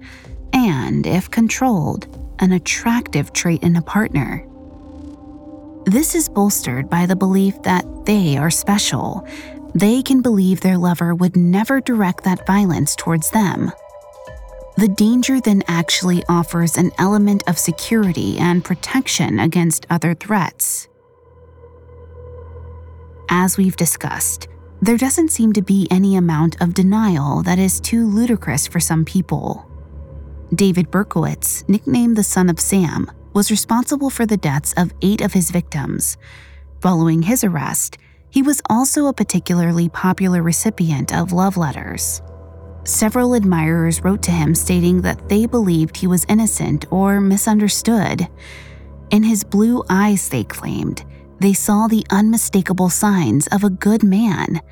and, 0.53 1.07
if 1.07 1.29
controlled, 1.29 2.07
an 2.39 2.53
attractive 2.53 3.33
trait 3.33 3.63
in 3.65 3.75
a 3.75 3.83
partner. 3.83 4.47
This 5.87 6.15
is 6.15 6.29
bolstered 6.29 6.89
by 6.89 7.05
the 7.05 7.17
belief 7.17 7.61
that 7.63 7.85
they 8.07 8.37
are 8.37 8.51
special. 8.51 9.27
They 9.75 10.03
can 10.03 10.23
believe 10.23 10.61
their 10.61 10.79
lover 10.79 11.15
would 11.17 11.37
never 11.37 11.81
direct 11.81 12.25
that 12.25 12.47
violence 12.47 12.95
towards 12.95 13.31
them. 13.31 13.73
The 14.79 14.87
danger 14.87 15.41
then 15.41 15.65
actually 15.67 16.23
offers 16.29 16.77
an 16.77 16.93
element 16.99 17.43
of 17.49 17.59
security 17.59 18.39
and 18.39 18.65
protection 18.65 19.41
against 19.41 19.89
other 19.91 20.15
threats. 20.15 20.87
As 23.29 23.59
we've 23.59 23.75
discussed, 23.75 24.47
there 24.81 24.97
doesn't 24.97 25.33
seem 25.33 25.53
to 25.55 25.63
be 25.63 25.89
any 25.91 26.15
amount 26.15 26.63
of 26.63 26.75
denial 26.75 27.43
that 27.43 27.59
is 27.59 27.81
too 27.81 28.07
ludicrous 28.07 28.69
for 28.69 28.79
some 28.79 29.05
people. 29.05 29.69
David 30.55 30.93
Berkowitz, 30.93 31.69
nicknamed 31.69 32.17
the 32.17 32.23
Son 32.23 32.49
of 32.49 32.61
Sam, 32.61 33.11
was 33.33 33.51
responsible 33.51 34.11
for 34.11 34.27
the 34.27 34.37
deaths 34.37 34.75
of 34.77 34.95
eight 35.03 35.23
of 35.23 35.33
his 35.33 35.51
victims. 35.51 36.17
Following 36.81 37.23
his 37.23 37.43
arrest, 37.43 37.99
he 38.31 38.43
was 38.43 38.63
also 38.71 39.07
a 39.07 39.13
particularly 39.13 39.89
popular 39.89 40.41
recipient 40.41 41.13
of 41.13 41.33
love 41.33 41.57
letters. 41.57 42.23
Several 42.89 43.35
admirers 43.35 44.03
wrote 44.03 44.23
to 44.23 44.31
him 44.31 44.55
stating 44.55 45.03
that 45.03 45.29
they 45.29 45.45
believed 45.45 45.95
he 45.95 46.07
was 46.07 46.25
innocent 46.27 46.87
or 46.91 47.21
misunderstood. 47.21 48.27
In 49.11 49.23
his 49.23 49.45
blue 49.45 49.85
eyes, 49.91 50.31
they 50.31 50.43
claimed, 50.43 51.05
they 51.39 51.53
saw 51.53 51.87
the 51.87 52.07
unmistakable 52.09 52.89
signs 52.89 53.47
of 53.49 53.63
a 53.63 53.69
good 53.69 54.03
man. 54.03 54.63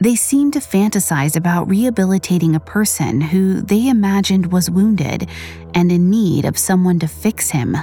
They 0.00 0.16
seemed 0.16 0.54
to 0.54 0.58
fantasize 0.58 1.36
about 1.36 1.68
rehabilitating 1.68 2.56
a 2.56 2.60
person 2.60 3.20
who 3.20 3.60
they 3.62 3.86
imagined 3.88 4.50
was 4.50 4.68
wounded 4.68 5.28
and 5.74 5.92
in 5.92 6.10
need 6.10 6.46
of 6.46 6.58
someone 6.58 6.98
to 6.98 7.06
fix 7.06 7.50
him. 7.50 7.76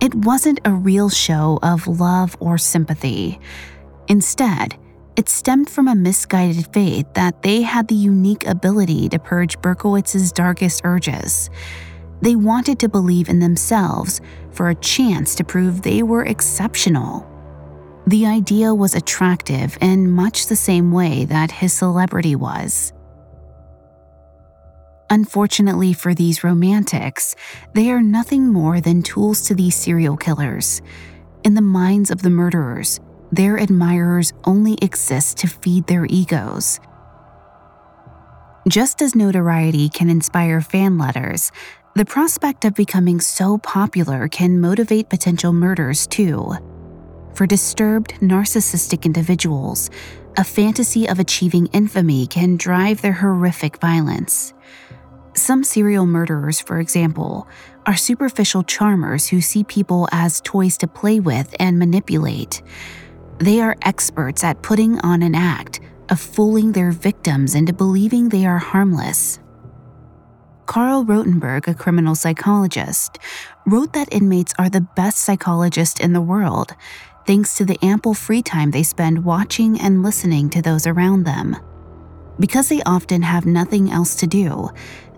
It 0.00 0.14
wasn't 0.14 0.60
a 0.64 0.72
real 0.72 1.08
show 1.08 1.58
of 1.64 1.88
love 1.88 2.36
or 2.38 2.58
sympathy. 2.58 3.40
Instead, 4.06 4.76
it 5.18 5.28
stemmed 5.28 5.68
from 5.68 5.88
a 5.88 5.96
misguided 5.96 6.72
faith 6.72 7.04
that 7.14 7.42
they 7.42 7.60
had 7.60 7.88
the 7.88 7.94
unique 7.94 8.46
ability 8.46 9.08
to 9.08 9.18
purge 9.18 9.58
Berkowitz's 9.58 10.30
darkest 10.30 10.82
urges. 10.84 11.50
They 12.22 12.36
wanted 12.36 12.78
to 12.78 12.88
believe 12.88 13.28
in 13.28 13.40
themselves 13.40 14.20
for 14.52 14.68
a 14.68 14.76
chance 14.76 15.34
to 15.34 15.42
prove 15.42 15.82
they 15.82 16.04
were 16.04 16.24
exceptional. 16.24 17.26
The 18.06 18.26
idea 18.26 18.72
was 18.72 18.94
attractive 18.94 19.76
in 19.80 20.08
much 20.08 20.46
the 20.46 20.54
same 20.54 20.92
way 20.92 21.24
that 21.24 21.50
his 21.50 21.72
celebrity 21.72 22.36
was. 22.36 22.92
Unfortunately 25.10 25.94
for 25.94 26.14
these 26.14 26.44
romantics, 26.44 27.34
they 27.74 27.90
are 27.90 28.02
nothing 28.02 28.46
more 28.46 28.80
than 28.80 29.02
tools 29.02 29.40
to 29.48 29.56
these 29.56 29.74
serial 29.74 30.16
killers. 30.16 30.80
In 31.42 31.54
the 31.54 31.60
minds 31.60 32.12
of 32.12 32.22
the 32.22 32.30
murderers, 32.30 33.00
their 33.32 33.58
admirers 33.58 34.32
only 34.44 34.76
exist 34.80 35.38
to 35.38 35.46
feed 35.46 35.86
their 35.86 36.06
egos. 36.06 36.80
Just 38.68 39.00
as 39.00 39.14
notoriety 39.14 39.88
can 39.88 40.10
inspire 40.10 40.60
fan 40.60 40.98
letters, 40.98 41.50
the 41.94 42.04
prospect 42.04 42.64
of 42.64 42.74
becoming 42.74 43.20
so 43.20 43.58
popular 43.58 44.28
can 44.28 44.60
motivate 44.60 45.08
potential 45.08 45.52
murders 45.52 46.06
too. 46.06 46.52
For 47.34 47.46
disturbed, 47.46 48.14
narcissistic 48.20 49.04
individuals, 49.04 49.90
a 50.36 50.44
fantasy 50.44 51.08
of 51.08 51.18
achieving 51.18 51.66
infamy 51.68 52.26
can 52.26 52.56
drive 52.56 53.00
their 53.00 53.12
horrific 53.12 53.80
violence. 53.80 54.52
Some 55.34 55.64
serial 55.64 56.04
murderers, 56.04 56.60
for 56.60 56.80
example, 56.80 57.48
are 57.86 57.96
superficial 57.96 58.64
charmers 58.64 59.28
who 59.28 59.40
see 59.40 59.64
people 59.64 60.08
as 60.12 60.40
toys 60.40 60.76
to 60.78 60.86
play 60.86 61.20
with 61.20 61.54
and 61.58 61.78
manipulate. 61.78 62.60
They 63.38 63.60
are 63.60 63.76
experts 63.82 64.42
at 64.42 64.62
putting 64.62 64.98
on 65.00 65.22
an 65.22 65.34
act 65.34 65.80
of 66.08 66.20
fooling 66.20 66.72
their 66.72 66.90
victims 66.90 67.54
into 67.54 67.72
believing 67.72 68.28
they 68.28 68.44
are 68.46 68.58
harmless. 68.58 69.38
Karl 70.66 71.04
Rotenberg, 71.04 71.68
a 71.68 71.74
criminal 71.74 72.14
psychologist, 72.14 73.18
wrote 73.64 73.92
that 73.92 74.12
inmates 74.12 74.52
are 74.58 74.68
the 74.68 74.80
best 74.80 75.18
psychologists 75.18 76.00
in 76.00 76.12
the 76.12 76.20
world, 76.20 76.74
thanks 77.26 77.54
to 77.54 77.64
the 77.64 77.78
ample 77.82 78.12
free 78.12 78.42
time 78.42 78.70
they 78.70 78.82
spend 78.82 79.24
watching 79.24 79.80
and 79.80 80.02
listening 80.02 80.50
to 80.50 80.60
those 80.60 80.86
around 80.86 81.24
them. 81.24 81.56
Because 82.40 82.68
they 82.68 82.82
often 82.82 83.22
have 83.22 83.46
nothing 83.46 83.90
else 83.90 84.16
to 84.16 84.26
do, 84.26 84.68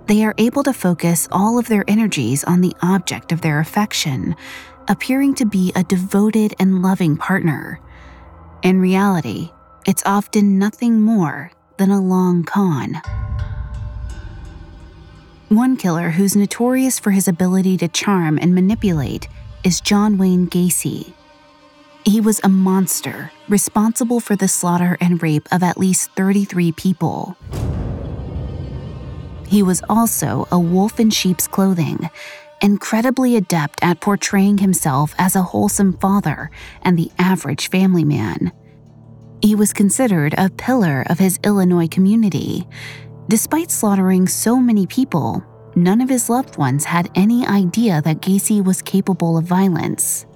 they 0.06 0.24
are 0.24 0.34
able 0.38 0.62
to 0.64 0.72
focus 0.72 1.28
all 1.32 1.58
of 1.58 1.68
their 1.68 1.84
energies 1.88 2.44
on 2.44 2.60
the 2.60 2.74
object 2.82 3.32
of 3.32 3.40
their 3.40 3.60
affection, 3.60 4.36
appearing 4.88 5.34
to 5.36 5.46
be 5.46 5.72
a 5.74 5.84
devoted 5.84 6.54
and 6.58 6.82
loving 6.82 7.16
partner. 7.16 7.80
In 8.62 8.78
reality, 8.78 9.52
it's 9.86 10.02
often 10.04 10.58
nothing 10.58 11.00
more 11.00 11.50
than 11.78 11.90
a 11.90 11.98
long 11.98 12.44
con. 12.44 13.00
One 15.48 15.78
killer 15.78 16.10
who's 16.10 16.36
notorious 16.36 16.98
for 16.98 17.10
his 17.10 17.26
ability 17.26 17.78
to 17.78 17.88
charm 17.88 18.38
and 18.38 18.54
manipulate 18.54 19.28
is 19.64 19.80
John 19.80 20.18
Wayne 20.18 20.46
Gacy. 20.46 21.14
He 22.04 22.20
was 22.20 22.38
a 22.44 22.50
monster, 22.50 23.32
responsible 23.48 24.20
for 24.20 24.36
the 24.36 24.46
slaughter 24.46 24.98
and 25.00 25.22
rape 25.22 25.48
of 25.50 25.62
at 25.62 25.78
least 25.78 26.10
33 26.10 26.72
people. 26.72 27.38
He 29.48 29.62
was 29.62 29.82
also 29.88 30.46
a 30.52 30.60
wolf 30.60 31.00
in 31.00 31.08
sheep's 31.08 31.48
clothing, 31.48 32.10
incredibly 32.62 33.36
adept 33.36 33.82
at 33.82 34.00
portraying 34.00 34.58
himself 34.58 35.14
as 35.18 35.36
a 35.36 35.42
wholesome 35.42 35.94
father 35.94 36.50
and 36.82 36.98
the 36.98 37.10
average 37.18 37.68
family 37.68 38.04
man. 38.04 38.52
He 39.42 39.54
was 39.54 39.72
considered 39.72 40.34
a 40.36 40.50
pillar 40.50 41.04
of 41.08 41.18
his 41.18 41.38
Illinois 41.44 41.88
community. 41.88 42.66
Despite 43.28 43.70
slaughtering 43.70 44.28
so 44.28 44.56
many 44.56 44.86
people, 44.86 45.42
none 45.74 46.00
of 46.00 46.08
his 46.08 46.28
loved 46.28 46.58
ones 46.58 46.84
had 46.84 47.10
any 47.14 47.46
idea 47.46 48.02
that 48.02 48.20
Gacy 48.20 48.62
was 48.62 48.82
capable 48.82 49.38
of 49.38 49.44
violence. 49.44 50.26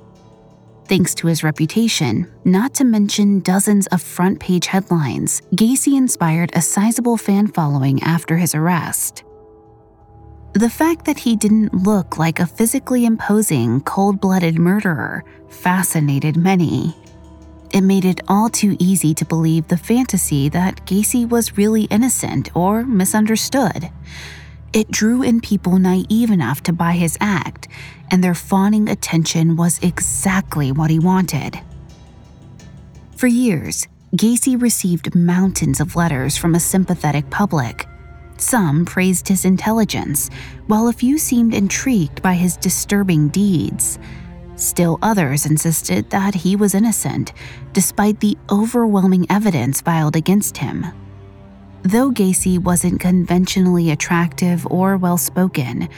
Thanks 0.86 1.14
to 1.16 1.26
his 1.26 1.42
reputation, 1.42 2.30
not 2.44 2.74
to 2.74 2.84
mention 2.84 3.40
dozens 3.40 3.86
of 3.88 4.02
front 4.02 4.38
page 4.38 4.66
headlines, 4.66 5.40
Gacy 5.54 5.96
inspired 5.96 6.50
a 6.54 6.60
sizable 6.60 7.16
fan 7.16 7.46
following 7.46 8.02
after 8.02 8.36
his 8.36 8.54
arrest. 8.54 9.23
The 10.54 10.70
fact 10.70 11.04
that 11.06 11.18
he 11.18 11.34
didn't 11.34 11.74
look 11.74 12.16
like 12.16 12.38
a 12.38 12.46
physically 12.46 13.04
imposing, 13.04 13.80
cold 13.80 14.20
blooded 14.20 14.56
murderer 14.56 15.24
fascinated 15.48 16.36
many. 16.36 16.94
It 17.72 17.80
made 17.80 18.04
it 18.04 18.20
all 18.28 18.48
too 18.48 18.76
easy 18.78 19.14
to 19.14 19.24
believe 19.24 19.66
the 19.66 19.76
fantasy 19.76 20.48
that 20.50 20.86
Gacy 20.86 21.28
was 21.28 21.58
really 21.58 21.84
innocent 21.84 22.54
or 22.54 22.84
misunderstood. 22.84 23.90
It 24.72 24.92
drew 24.92 25.22
in 25.22 25.40
people 25.40 25.80
naive 25.80 26.30
enough 26.30 26.62
to 26.64 26.72
buy 26.72 26.92
his 26.92 27.18
act, 27.20 27.66
and 28.12 28.22
their 28.22 28.34
fawning 28.36 28.88
attention 28.88 29.56
was 29.56 29.80
exactly 29.82 30.70
what 30.70 30.88
he 30.88 31.00
wanted. 31.00 31.58
For 33.16 33.26
years, 33.26 33.88
Gacy 34.14 34.60
received 34.60 35.16
mountains 35.16 35.80
of 35.80 35.96
letters 35.96 36.36
from 36.36 36.54
a 36.54 36.60
sympathetic 36.60 37.28
public. 37.28 37.88
Some 38.36 38.84
praised 38.84 39.28
his 39.28 39.44
intelligence, 39.44 40.30
while 40.66 40.88
a 40.88 40.92
few 40.92 41.18
seemed 41.18 41.54
intrigued 41.54 42.22
by 42.22 42.34
his 42.34 42.56
disturbing 42.56 43.28
deeds. 43.28 43.98
Still 44.56 44.98
others 45.02 45.46
insisted 45.46 46.10
that 46.10 46.34
he 46.34 46.56
was 46.56 46.74
innocent, 46.74 47.32
despite 47.72 48.20
the 48.20 48.36
overwhelming 48.50 49.26
evidence 49.30 49.80
filed 49.80 50.16
against 50.16 50.56
him. 50.58 50.86
Though 51.82 52.10
Gacy 52.10 52.58
wasn't 52.58 53.00
conventionally 53.00 53.90
attractive 53.90 54.66
or 54.70 54.96
well 54.96 55.18
spoken, 55.18 55.88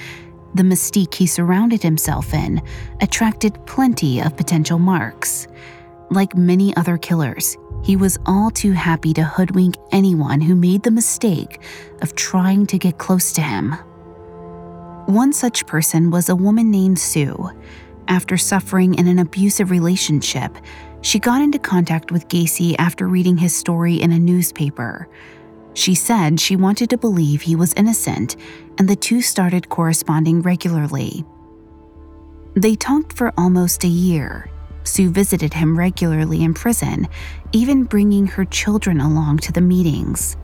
the 0.55 0.62
mystique 0.62 1.14
he 1.14 1.26
surrounded 1.26 1.82
himself 1.82 2.32
in 2.32 2.62
attracted 3.01 3.64
plenty 3.66 4.20
of 4.20 4.37
potential 4.37 4.78
marks. 4.78 5.47
Like 6.11 6.37
many 6.37 6.74
other 6.76 6.97
killers, 6.97 7.57
he 7.83 7.97
was 7.97 8.18
all 8.27 8.51
too 8.51 8.72
happy 8.72 9.12
to 9.14 9.24
hoodwink 9.24 9.77
anyone 9.93 10.41
who 10.41 10.55
made 10.55 10.83
the 10.83 10.91
mistake 10.91 11.61
of 12.03 12.14
trying 12.14 12.66
to 12.66 12.79
get 12.79 12.99
close 12.99 13.33
to 13.33 13.43
him. 13.43 13.72
One 15.07 15.33
such 15.33 15.66
person 15.66 16.11
was 16.11 16.29
a 16.29 16.37
woman 16.37 16.70
named 16.70 16.99
Sue. 16.99 17.51
After 18.09 18.37
suffering 18.37 18.95
in 18.95 19.07
an 19.07 19.18
abusive 19.18 19.70
relationship, 19.70 20.57
she 21.01 21.20
got 21.20 21.41
into 21.41 21.59
contact 21.59 22.11
with 22.11 22.29
Gacy 22.29 22.74
after 22.79 23.07
reading 23.07 23.37
his 23.37 23.55
story 23.55 23.95
in 23.95 24.11
a 24.11 24.18
newspaper. 24.18 25.09
She 25.74 25.95
said 25.95 26.41
she 26.41 26.57
wanted 26.57 26.91
to 26.91 26.99
believe 26.99 27.43
he 27.43 27.55
was 27.55 27.74
innocent, 27.74 28.35
and 28.79 28.89
the 28.89 28.97
two 28.97 29.20
started 29.20 29.68
corresponding 29.68 30.43
regularly. 30.43 31.24
They 32.55 32.74
talked 32.74 33.12
for 33.12 33.33
almost 33.37 33.85
a 33.85 33.89
year. 33.89 34.51
Sue 34.87 35.11
visited 35.11 35.55
him 35.55 35.78
regularly 35.78 36.43
in 36.43 36.55
prison, 36.55 37.09
even 37.53 37.84
bringing 37.84 38.26
her 38.26 38.45
children 38.45 39.01
along 39.01 39.39
to 39.39 39.53
the 39.53 39.61
meetings. 39.61 40.37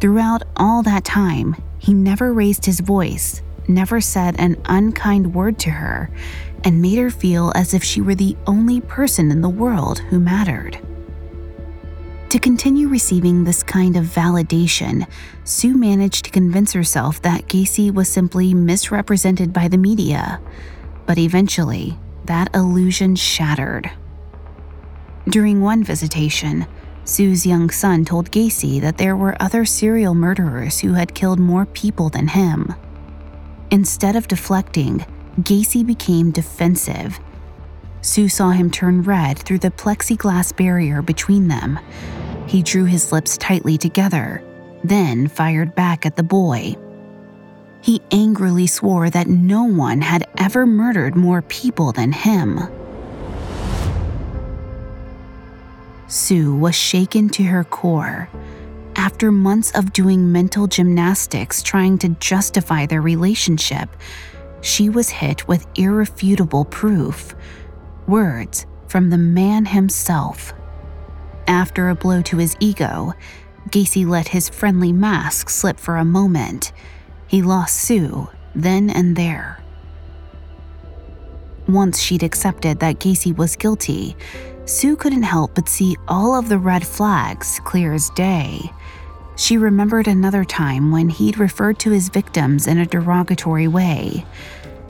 Throughout 0.00 0.42
all 0.56 0.82
that 0.82 1.04
time, 1.04 1.56
he 1.78 1.92
never 1.92 2.32
raised 2.32 2.66
his 2.66 2.80
voice, 2.80 3.42
never 3.68 4.00
said 4.00 4.36
an 4.38 4.60
unkind 4.66 5.34
word 5.34 5.58
to 5.60 5.70
her, 5.70 6.10
and 6.62 6.80
made 6.80 6.98
her 6.98 7.10
feel 7.10 7.52
as 7.54 7.74
if 7.74 7.84
she 7.84 8.00
were 8.00 8.14
the 8.14 8.36
only 8.46 8.80
person 8.80 9.30
in 9.30 9.40
the 9.40 9.48
world 9.48 9.98
who 9.98 10.18
mattered. 10.20 10.78
To 12.30 12.38
continue 12.38 12.88
receiving 12.88 13.44
this 13.44 13.62
kind 13.62 13.96
of 13.96 14.06
validation, 14.06 15.06
Sue 15.44 15.76
managed 15.76 16.24
to 16.24 16.30
convince 16.30 16.72
herself 16.72 17.22
that 17.22 17.46
Gacy 17.46 17.94
was 17.94 18.08
simply 18.08 18.54
misrepresented 18.54 19.52
by 19.52 19.68
the 19.68 19.78
media. 19.78 20.40
But 21.06 21.18
eventually, 21.18 21.96
that 22.26 22.54
illusion 22.54 23.16
shattered. 23.16 23.90
During 25.28 25.60
one 25.60 25.82
visitation, 25.82 26.66
Sue's 27.04 27.46
young 27.46 27.70
son 27.70 28.04
told 28.04 28.30
Gacy 28.30 28.80
that 28.80 28.98
there 28.98 29.16
were 29.16 29.36
other 29.40 29.64
serial 29.64 30.14
murderers 30.14 30.80
who 30.80 30.94
had 30.94 31.14
killed 31.14 31.38
more 31.38 31.66
people 31.66 32.08
than 32.08 32.28
him. 32.28 32.74
Instead 33.70 34.16
of 34.16 34.28
deflecting, 34.28 35.04
Gacy 35.40 35.84
became 35.84 36.30
defensive. 36.30 37.18
Sue 38.00 38.28
saw 38.28 38.50
him 38.50 38.70
turn 38.70 39.02
red 39.02 39.38
through 39.38 39.58
the 39.58 39.70
plexiglass 39.70 40.54
barrier 40.56 41.02
between 41.02 41.48
them, 41.48 41.78
he 42.46 42.62
drew 42.62 42.84
his 42.84 43.12
lips 43.12 43.36
tightly 43.38 43.78
together, 43.78 44.42
then 44.84 45.28
fired 45.28 45.74
back 45.74 46.04
at 46.06 46.16
the 46.16 46.22
boy. 46.22 46.76
He 47.84 48.00
angrily 48.10 48.66
swore 48.66 49.10
that 49.10 49.26
no 49.26 49.64
one 49.64 50.00
had 50.00 50.26
ever 50.38 50.64
murdered 50.64 51.14
more 51.14 51.42
people 51.42 51.92
than 51.92 52.12
him. 52.12 52.60
Sue 56.06 56.56
was 56.56 56.74
shaken 56.74 57.28
to 57.28 57.42
her 57.42 57.62
core. 57.62 58.30
After 58.96 59.30
months 59.30 59.70
of 59.72 59.92
doing 59.92 60.32
mental 60.32 60.66
gymnastics 60.66 61.62
trying 61.62 61.98
to 61.98 62.08
justify 62.20 62.86
their 62.86 63.02
relationship, 63.02 63.90
she 64.62 64.88
was 64.88 65.10
hit 65.10 65.46
with 65.46 65.66
irrefutable 65.74 66.64
proof 66.64 67.34
words 68.06 68.64
from 68.88 69.10
the 69.10 69.18
man 69.18 69.66
himself. 69.66 70.54
After 71.46 71.90
a 71.90 71.94
blow 71.94 72.22
to 72.22 72.38
his 72.38 72.56
ego, 72.60 73.12
Gacy 73.68 74.06
let 74.06 74.28
his 74.28 74.48
friendly 74.48 74.90
mask 74.90 75.50
slip 75.50 75.78
for 75.78 75.98
a 75.98 76.04
moment. 76.06 76.72
He 77.26 77.42
lost 77.42 77.76
Sue 77.76 78.28
then 78.54 78.90
and 78.90 79.16
there. 79.16 79.60
Once 81.66 81.98
she'd 81.98 82.22
accepted 82.22 82.78
that 82.80 82.98
Gacy 82.98 83.36
was 83.36 83.56
guilty, 83.56 84.16
Sue 84.66 84.96
couldn't 84.96 85.22
help 85.22 85.54
but 85.54 85.68
see 85.68 85.96
all 86.08 86.34
of 86.34 86.48
the 86.48 86.58
red 86.58 86.86
flags 86.86 87.60
clear 87.64 87.92
as 87.94 88.10
day. 88.10 88.70
She 89.36 89.58
remembered 89.58 90.06
another 90.06 90.44
time 90.44 90.92
when 90.92 91.08
he'd 91.08 91.38
referred 91.38 91.78
to 91.80 91.90
his 91.90 92.08
victims 92.08 92.66
in 92.66 92.78
a 92.78 92.86
derogatory 92.86 93.66
way. 93.66 94.24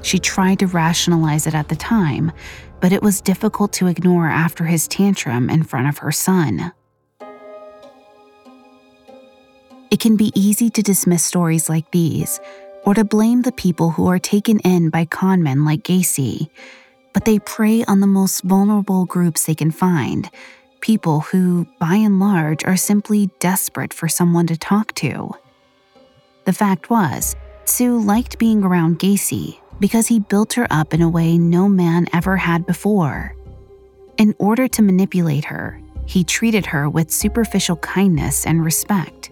She 0.03 0.19
tried 0.19 0.59
to 0.59 0.67
rationalize 0.67 1.47
it 1.47 1.55
at 1.55 1.69
the 1.69 1.77
time, 1.77 2.31
but 2.81 2.93
it 2.93 3.03
was 3.03 3.23
difficult 3.23 3.73
to 3.75 3.87
ignore 3.87 4.29
after 4.29 4.65
his 4.65 4.87
tantrum 4.87 5.49
in 5.49 5.63
front 5.63 5.89
of 5.89 5.99
her 5.99 6.13
son. 6.13 6.73
It 9.95 10.01
can 10.01 10.17
be 10.17 10.33
easy 10.35 10.71
to 10.71 10.83
dismiss 10.83 11.23
stories 11.23 11.69
like 11.69 11.89
these 11.93 12.41
or 12.85 12.95
to 12.95 13.05
blame 13.05 13.43
the 13.43 13.53
people 13.53 13.91
who 13.91 14.09
are 14.09 14.19
taken 14.19 14.59
in 14.59 14.91
by 14.91 15.05
conmen 15.05 15.65
like 15.65 15.85
Gacy, 15.85 16.49
but 17.13 17.25
they 17.25 17.39
prey 17.39 17.85
on 17.85 18.01
the 18.01 18.09
most 18.09 18.43
vulnerable 18.43 19.05
groups 19.05 19.45
they 19.45 19.55
can 19.55 19.71
find 19.71 20.29
people 20.81 21.21
who, 21.21 21.69
by 21.79 21.95
and 21.95 22.19
large, 22.19 22.65
are 22.65 22.77
simply 22.77 23.31
desperate 23.39 23.95
for 23.95 24.09
someone 24.09 24.49
to 24.49 24.57
talk 24.57 24.93
to. 24.95 25.31
The 26.45 26.53
fact 26.53 26.91
was, 26.91 27.37
Sue 27.65 27.97
liked 27.97 28.41
being 28.41 28.65
around 28.65 28.99
Gacy 28.99 29.61
because 29.79 30.09
he 30.09 30.19
built 30.19 30.55
her 30.55 30.67
up 30.73 30.93
in 30.93 31.03
a 31.03 31.09
way 31.09 31.39
no 31.39 31.69
man 31.69 32.09
ever 32.13 32.37
had 32.37 32.67
before. 32.67 33.37
In 34.19 34.35
order 34.41 34.67
to 34.67 34.83
manipulate 34.83 35.45
her, 35.45 35.81
he 36.05 36.25
treated 36.25 36.67
her 36.67 36.91
with 36.91 37.13
superficial 37.13 37.77
kindness 37.77 38.45
and 38.45 38.65
respect. 38.65 39.31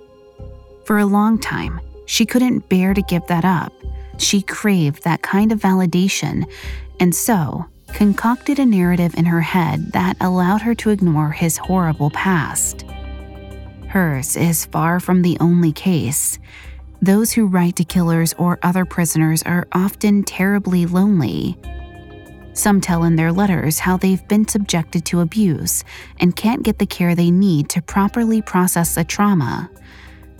For 0.85 0.99
a 0.99 1.07
long 1.07 1.39
time, 1.39 1.81
she 2.07 2.27
couldn't 2.27 2.69
bear 2.69 2.95
to 2.95 3.03
give 3.03 3.27
that 3.29 3.45
up. 3.45 3.73
She 4.19 4.43
craved 4.43 5.05
that 5.05 5.23
kind 5.23 5.53
of 5.53 5.61
validation, 5.61 6.45
and 7.01 7.15
so 7.15 7.67
concocted 7.89 8.59
a 8.59 8.67
narrative 8.67 9.15
in 9.17 9.27
her 9.27 9.41
head 9.41 9.93
that 9.93 10.17
allowed 10.21 10.63
her 10.63 10.75
to 10.77 10.91
ignore 10.91 11.31
his 11.31 11.57
horrible 11.57 12.11
past. 12.11 12.85
Hers 13.89 14.37
is 14.37 14.65
far 14.67 15.01
from 15.01 15.23
the 15.23 15.37
only 15.41 15.73
case. 15.73 16.39
Those 17.03 17.33
who 17.33 17.47
write 17.47 17.77
to 17.77 17.85
killers 17.85 18.33
or 18.35 18.59
other 18.63 18.85
prisoners 18.85 19.43
are 19.43 19.69
often 19.73 20.25
terribly 20.25 20.87
lonely. 20.87 21.59
Some 22.55 22.81
tell 22.81 23.05
in 23.05 23.17
their 23.17 23.33
letters 23.33 23.79
how 23.79 23.97
they've 23.97 24.27
been 24.29 24.47
subjected 24.47 25.05
to 25.07 25.21
abuse 25.21 25.85
and 26.19 26.37
can't 26.37 26.63
get 26.63 26.79
the 26.79 26.87
care 26.87 27.15
they 27.15 27.31
need 27.31 27.69
to 27.71 27.83
properly 27.83 28.43
process 28.43 28.95
the 28.95 29.05
trauma. 29.05 29.71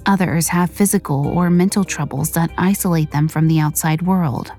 Others 0.07 0.49
have 0.49 0.71
physical 0.71 1.27
or 1.27 1.51
mental 1.51 1.85
troubles 1.85 2.31
that 2.33 2.53
isolate 2.59 3.11
them 3.11 3.29
from 3.29 3.49
the 3.49 3.61
outside 3.61 4.03
world. 4.03 4.53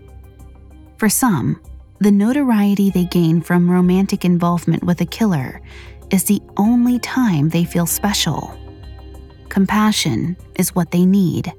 For 0.98 1.10
some, 1.10 1.62
the 2.00 2.12
notoriety 2.12 2.90
they 2.90 3.06
gain 3.06 3.42
from 3.42 3.70
romantic 3.70 4.26
involvement 4.26 4.84
with 4.84 5.02
a 5.02 5.06
killer 5.06 5.62
is 6.12 6.24
the 6.24 6.42
only 6.58 7.00
time 7.00 7.50
they 7.50 7.66
feel 7.66 7.86
special. 7.86 8.58
Compassion 9.50 10.38
is 10.56 10.76
what 10.76 10.92
they 10.92 11.06
need 11.06 11.54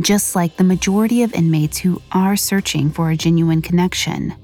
just 0.00 0.34
like 0.34 0.56
the 0.56 0.64
majority 0.64 1.22
of 1.22 1.34
inmates 1.34 1.78
who 1.78 2.00
are 2.12 2.36
searching 2.36 2.90
for 2.90 3.10
a 3.10 3.16
genuine 3.16 3.62
connection. 3.62 4.34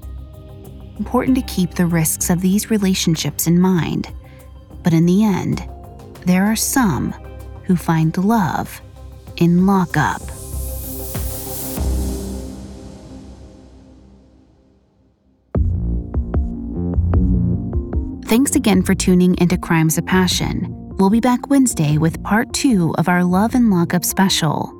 Important 0.97 1.35
to 1.35 1.41
keep 1.43 1.71
the 1.71 1.85
risks 1.85 2.29
of 2.29 2.41
these 2.41 2.69
relationships 2.69 3.47
in 3.47 3.59
mind, 3.59 4.13
but 4.83 4.93
in 4.93 5.05
the 5.05 5.23
end, 5.23 5.67
there 6.25 6.45
are 6.45 6.55
some 6.55 7.13
who 7.71 7.77
find 7.77 8.17
love 8.17 8.81
in 9.37 9.65
lockup. 9.65 10.21
Thanks 18.25 18.55
again 18.55 18.83
for 18.83 18.93
tuning 18.93 19.37
into 19.37 19.57
Crimes 19.57 19.97
of 19.97 20.05
Passion. 20.05 20.67
We'll 20.97 21.09
be 21.09 21.21
back 21.21 21.49
Wednesday 21.49 21.97
with 21.97 22.21
part 22.23 22.51
two 22.53 22.93
of 22.97 23.07
our 23.07 23.23
Love 23.23 23.55
in 23.55 23.69
Lockup 23.69 24.03
special. 24.03 24.73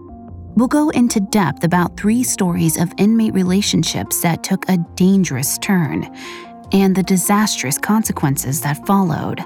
We'll 0.58 0.68
go 0.68 0.90
into 0.90 1.22
depth 1.22 1.64
about 1.64 1.96
three 1.96 2.24
stories 2.24 2.78
of 2.78 2.92
inmate 2.98 3.34
relationships 3.34 4.22
that 4.22 4.44
took 4.44 4.68
a 4.68 4.78
dangerous 4.96 5.58
turn 5.60 6.14
and 6.74 6.94
the 6.94 7.04
disastrous 7.04 7.78
consequences 7.78 8.60
that 8.62 8.86
followed. 8.86 9.46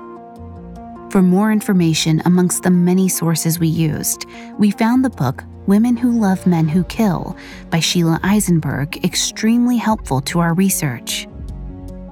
For 1.16 1.22
more 1.22 1.50
information 1.50 2.22
amongst 2.26 2.64
the 2.64 2.70
many 2.70 3.08
sources 3.08 3.58
we 3.58 3.70
used, 3.70 4.26
we 4.60 4.70
found 4.70 5.06
the 5.06 5.10
book 5.10 5.46
Women 5.66 5.96
Who 5.96 6.12
Love 6.12 6.46
Men 6.46 6.68
Who 6.68 6.84
Kill 6.84 7.38
by 7.70 7.80
Sheila 7.80 8.20
Isenberg 8.22 9.02
extremely 9.02 9.78
helpful 9.78 10.20
to 10.20 10.40
our 10.40 10.54
research. 10.54 11.26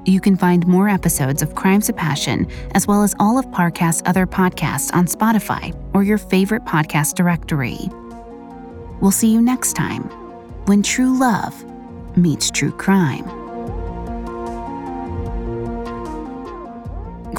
You 0.06 0.22
can 0.22 0.38
find 0.38 0.66
more 0.68 0.88
episodes 0.88 1.42
of 1.42 1.54
Crimes 1.54 1.90
of 1.90 1.98
Passion, 1.98 2.48
as 2.76 2.88
well 2.88 3.04
as 3.04 3.14
all 3.20 3.38
of 3.38 3.52
Parcast's 3.52 4.04
other 4.06 4.26
podcasts 4.26 4.94
on 4.94 5.06
Spotify 5.06 5.78
or 5.94 6.04
your 6.04 6.18
favorite 6.18 6.64
podcast 6.64 7.16
directory. 7.16 7.80
We'll 9.02 9.12
see 9.12 9.34
you 9.34 9.42
next 9.42 9.74
time 9.74 10.04
when 10.68 10.82
true 10.82 11.20
love 11.20 11.54
meets 12.16 12.50
true 12.50 12.72
crime. 12.72 13.43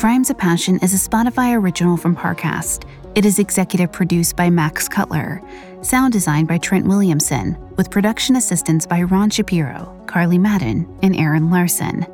Crimes 0.04 0.28
of 0.28 0.36
Passion 0.36 0.78
is 0.80 0.92
a 0.92 1.08
Spotify 1.08 1.58
original 1.58 1.96
from 1.96 2.14
Parcast. 2.14 2.86
It 3.14 3.24
is 3.24 3.38
executive 3.38 3.90
produced 3.90 4.36
by 4.36 4.50
Max 4.50 4.86
Cutler, 4.86 5.40
sound 5.80 6.12
designed 6.12 6.46
by 6.46 6.58
Trent 6.58 6.86
Williamson, 6.86 7.56
with 7.76 7.90
production 7.90 8.36
assistance 8.36 8.84
by 8.84 9.00
Ron 9.04 9.30
Shapiro, 9.30 9.98
Carly 10.04 10.36
Madden, 10.36 10.86
and 11.02 11.16
Aaron 11.16 11.48
Larson. 11.48 12.04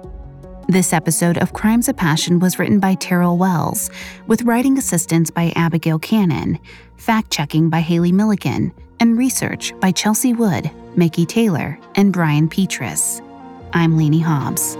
This 0.68 0.92
episode 0.92 1.38
of 1.38 1.52
Crimes 1.52 1.88
of 1.88 1.96
Passion 1.96 2.38
was 2.38 2.60
written 2.60 2.78
by 2.78 2.94
Terrell 2.94 3.36
Wells, 3.36 3.90
with 4.28 4.42
writing 4.42 4.78
assistance 4.78 5.28
by 5.28 5.52
Abigail 5.56 5.98
Cannon, 5.98 6.60
fact 6.96 7.32
checking 7.32 7.70
by 7.70 7.80
Haley 7.80 8.12
Milligan, 8.12 8.72
and 9.00 9.18
research 9.18 9.74
by 9.80 9.90
Chelsea 9.90 10.32
Wood, 10.32 10.70
Mickey 10.94 11.26
Taylor, 11.26 11.76
and 11.96 12.12
Brian 12.12 12.48
Petrus. 12.48 13.20
I'm 13.72 13.96
Lainey 13.96 14.20
Hobbs. 14.20 14.76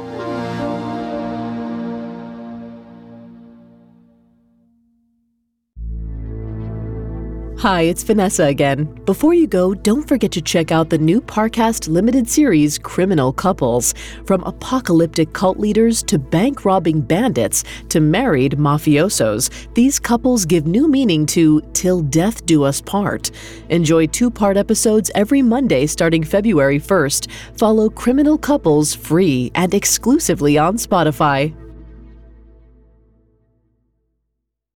Hi, 7.61 7.83
it's 7.83 8.03
Vanessa 8.05 8.45
again. 8.47 8.87
Before 9.05 9.35
you 9.35 9.47
go, 9.47 9.75
don't 9.75 10.09
forget 10.09 10.33
to 10.33 10.41
check 10.41 10.73
out 10.73 10.89
the 10.89 10.97
new 10.97 11.21
Parcast 11.21 11.91
limited 11.91 12.27
series, 12.27 12.79
Criminal 12.79 13.35
Couples. 13.35 13.93
From 14.25 14.43
apocalyptic 14.45 15.35
cult 15.35 15.59
leaders 15.59 16.03
to 16.05 16.19
bank 16.19 16.65
robbing 16.65 17.03
bandits 17.03 17.65
to 17.91 18.01
married 18.01 18.53
mafiosos, 18.53 19.51
these 19.75 19.99
couples 19.99 20.47
give 20.47 20.67
new 20.67 20.89
meaning 20.89 21.27
to 21.27 21.61
Till 21.75 22.01
Death 22.01 22.47
Do 22.47 22.65
Us 22.65 22.81
Part. 22.81 23.31
Enjoy 23.69 24.07
two 24.07 24.31
part 24.31 24.57
episodes 24.57 25.11
every 25.15 25.43
Monday 25.43 25.87
starting 25.87 26.25
February 26.25 26.81
1st. 26.81 27.31
Follow 27.59 27.91
Criminal 27.91 28.39
Couples 28.39 28.95
free 28.95 29.53
and 29.55 29.75
exclusively 29.75 30.57
on 30.57 30.79
Spotify. 30.79 31.55